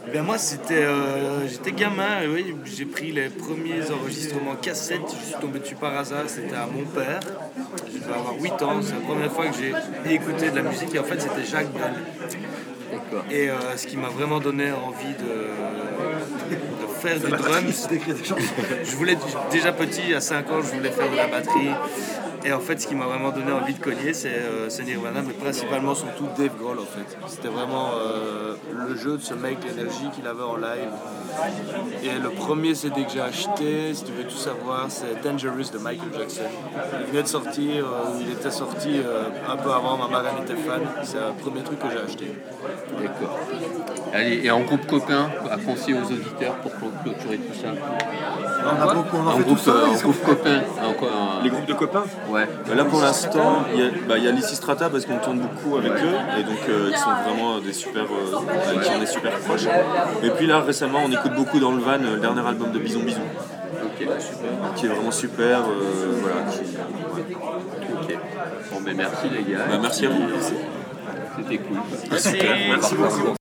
Eh 0.07 0.11
bien 0.11 0.23
moi 0.23 0.39
c'était 0.39 0.85
euh, 0.85 1.49
j'étais 1.49 1.73
gamin 1.73 2.23
et 2.23 2.29
oui, 2.29 2.57
j'ai 2.65 2.85
pris 2.85 3.13
les 3.13 3.29
premiers 3.29 3.91
enregistrements 3.91 4.57
cassettes, 4.57 5.01
je 5.21 5.27
suis 5.27 5.41
tombé 5.41 5.59
dessus 5.61 5.75
par 5.75 5.97
hasard, 5.97 6.25
c'était 6.27 6.55
à 6.55 6.67
mon 6.67 6.85
père. 6.85 7.21
Je 7.93 7.99
devais 7.99 8.13
avoir 8.13 8.35
8 8.41 8.63
ans, 8.63 8.83
c'est 8.83 8.95
la 8.95 9.01
première 9.01 9.33
fois 9.33 9.47
que 9.47 9.57
j'ai 9.57 10.15
écouté 10.15 10.51
de 10.51 10.57
la 10.57 10.63
musique 10.63 10.95
et 10.95 10.99
en 10.99 11.05
fait 11.05 11.21
c'était 11.21 11.45
Jacques 11.45 11.73
Brel. 11.73 11.95
Et 13.31 13.51
euh, 13.51 13.77
ce 13.77 13.87
qui 13.87 13.97
m'a 13.97 14.09
vraiment 14.09 14.41
donné 14.41 14.71
envie 14.73 15.15
de, 15.15 16.53
de 16.83 16.87
faire 17.01 17.19
du 17.19 17.31
drum. 17.31 17.65
Je 18.85 18.97
voulais 18.97 19.17
déjà 19.51 19.73
petit, 19.73 20.15
à 20.15 20.21
5 20.21 20.51
ans, 20.51 20.63
je 20.63 20.77
voulais 20.77 20.91
faire 20.91 21.11
de 21.11 21.17
la 21.17 21.27
batterie. 21.27 21.71
Et 22.45 22.53
en 22.53 22.61
fait, 22.61 22.81
ce 22.81 22.87
qui 22.87 22.95
m'a 22.95 23.07
vraiment 23.07 23.31
donné 23.31 23.53
envie 23.53 23.75
de 23.75 23.79
cogner, 23.79 24.13
c'est 24.13 24.35
euh, 24.35 24.69
Nirvana, 24.85 25.23
mais 25.23 25.33
principalement 25.33 25.95
surtout 25.95 26.27
Dave 26.37 26.57
Grohl 26.59 26.79
en 26.79 26.85
fait. 26.85 27.17
C'était 27.29 27.49
vraiment 27.49 27.91
euh, 27.95 28.57
le 28.73 28.97
jeu 28.97 29.17
de 29.17 29.23
ce 29.23 29.35
mec, 29.35 29.59
l'énergie 29.65 30.11
qu'il 30.15 30.27
avait 30.27 30.43
en 30.43 30.57
live. 30.57 30.91
Et 32.03 32.19
le 32.19 32.31
premier 32.31 32.75
CD 32.75 33.05
que 33.05 33.11
j'ai 33.13 33.21
acheté, 33.21 33.95
si 33.95 34.05
tu 34.05 34.13
veux 34.13 34.25
tout 34.25 34.37
savoir, 34.37 34.87
c'est 34.89 35.23
Dangerous 35.23 35.71
de 35.73 35.79
Michael 35.79 36.11
Jackson. 36.19 36.43
Il 37.01 37.07
venait 37.07 37.23
de 37.23 37.29
sortir, 37.29 37.87
euh, 37.87 38.19
il 38.21 38.33
était 38.33 38.51
sorti 38.51 38.99
euh, 38.99 39.29
un 39.49 39.57
peu 39.57 39.71
avant, 39.71 39.97
ma 39.97 40.05
en 40.07 40.43
était 40.43 40.57
fan. 40.57 40.83
C'est 41.05 41.19
le 41.19 41.35
premier 41.41 41.63
truc 41.63 41.79
que 41.79 41.91
j'ai 41.91 41.99
acheté. 41.99 42.33
D'accord. 43.01 43.39
Allez, 44.15 44.41
et 44.45 44.51
en 44.51 44.61
groupe 44.61 44.87
copain, 44.87 45.31
à 45.51 45.57
conseiller 45.57 45.95
aux 45.99 46.05
auditeurs 46.05 46.55
pour 46.57 46.73
clôturer 47.03 47.39
tout 47.39 47.55
ça. 47.59 47.69
On 48.65 48.83
a 48.91 48.95
beaucoup, 48.95 49.17
on 49.17 49.27
en 49.27 49.29
En 49.29 49.31
fait 49.33 49.39
tout 49.43 49.45
groupe, 49.47 49.59
ça. 49.59 49.71
euh, 49.71 49.87
en 49.87 49.91
ils 49.93 49.97
sont- 49.97 50.03
groupe 50.09 50.23
copain. 50.25 50.61
en 50.87 50.93
quoi- 50.93 51.09
en- 51.09 51.43
Les 51.43 51.51
groupes 51.51 51.65
de 51.67 51.73
copains 51.73 52.05
Ouais. 52.29 52.47
Bah 52.69 52.75
Là 52.77 52.85
pour 52.85 53.01
l'instant, 53.01 53.65
il 53.75 53.81
y 53.81 53.83
a, 53.83 53.91
bah, 54.09 54.19
il 54.19 54.25
y 54.25 54.29
a 54.29 54.31
Lysistrata 54.31 54.89
parce 54.91 55.07
qu'on 55.07 55.17
tourne 55.19 55.41
beaucoup 55.41 55.77
avec 55.79 55.93
eux 55.93 56.17
et 56.39 56.43
donc 56.45 56.59
euh, 56.69 56.91
ils 56.93 56.97
sont 56.97 57.11
vraiment 57.27 57.59
des 57.59 57.73
super, 57.73 58.03
euh, 58.05 58.81
qui 58.83 58.91
on 58.99 59.03
est 59.03 59.07
super 59.07 59.33
proches. 59.41 59.67
Et 60.23 60.31
puis 60.31 60.47
là 60.47 60.61
récemment, 60.61 61.01
on 61.05 61.11
écoute 61.11 61.33
beaucoup 61.35 61.59
dans 61.59 61.73
le 61.73 61.81
van 61.83 61.93
euh, 61.95 62.15
le 62.15 62.21
dernier 62.21 62.47
album 62.47 62.71
de 62.71 62.79
Bison 62.79 63.01
Bisou, 63.01 63.19
Ok, 63.85 63.99
super. 63.99 64.75
qui 64.77 64.87
est 64.87 64.89
vraiment 64.91 65.11
super. 65.11 65.59
euh, 65.63 66.21
voilà, 66.21 66.37
qui- 66.51 66.59
ouais. 66.61 67.37
Ok. 68.01 68.19
Bon, 68.73 68.81
ben 68.83 68.97
merci 68.97 69.27
les 69.31 69.53
gars. 69.53 69.61
Bah, 69.69 69.79
merci 69.81 70.07
à 70.07 70.11
vous. 70.11 70.23
C'était 71.37 71.59
cool. 71.59 71.79
Merci. 72.11 72.37
Merci 72.71 72.95
beaucoup. 72.95 73.35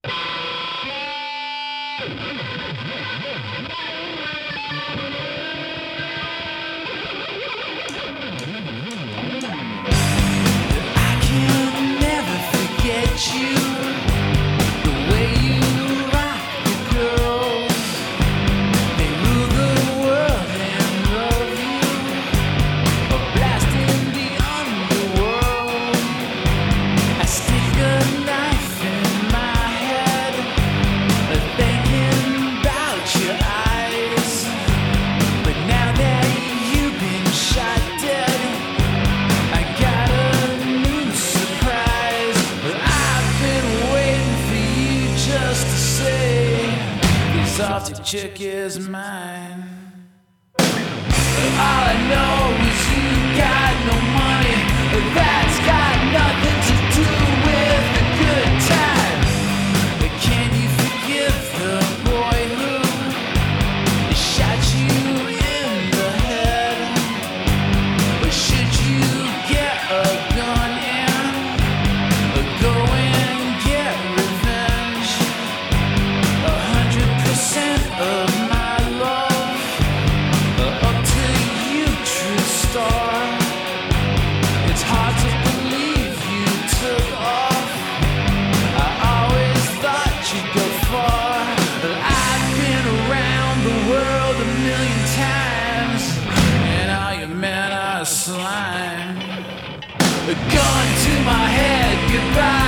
My 101.32 101.48
head, 101.48 102.12
goodbye. 102.12 102.61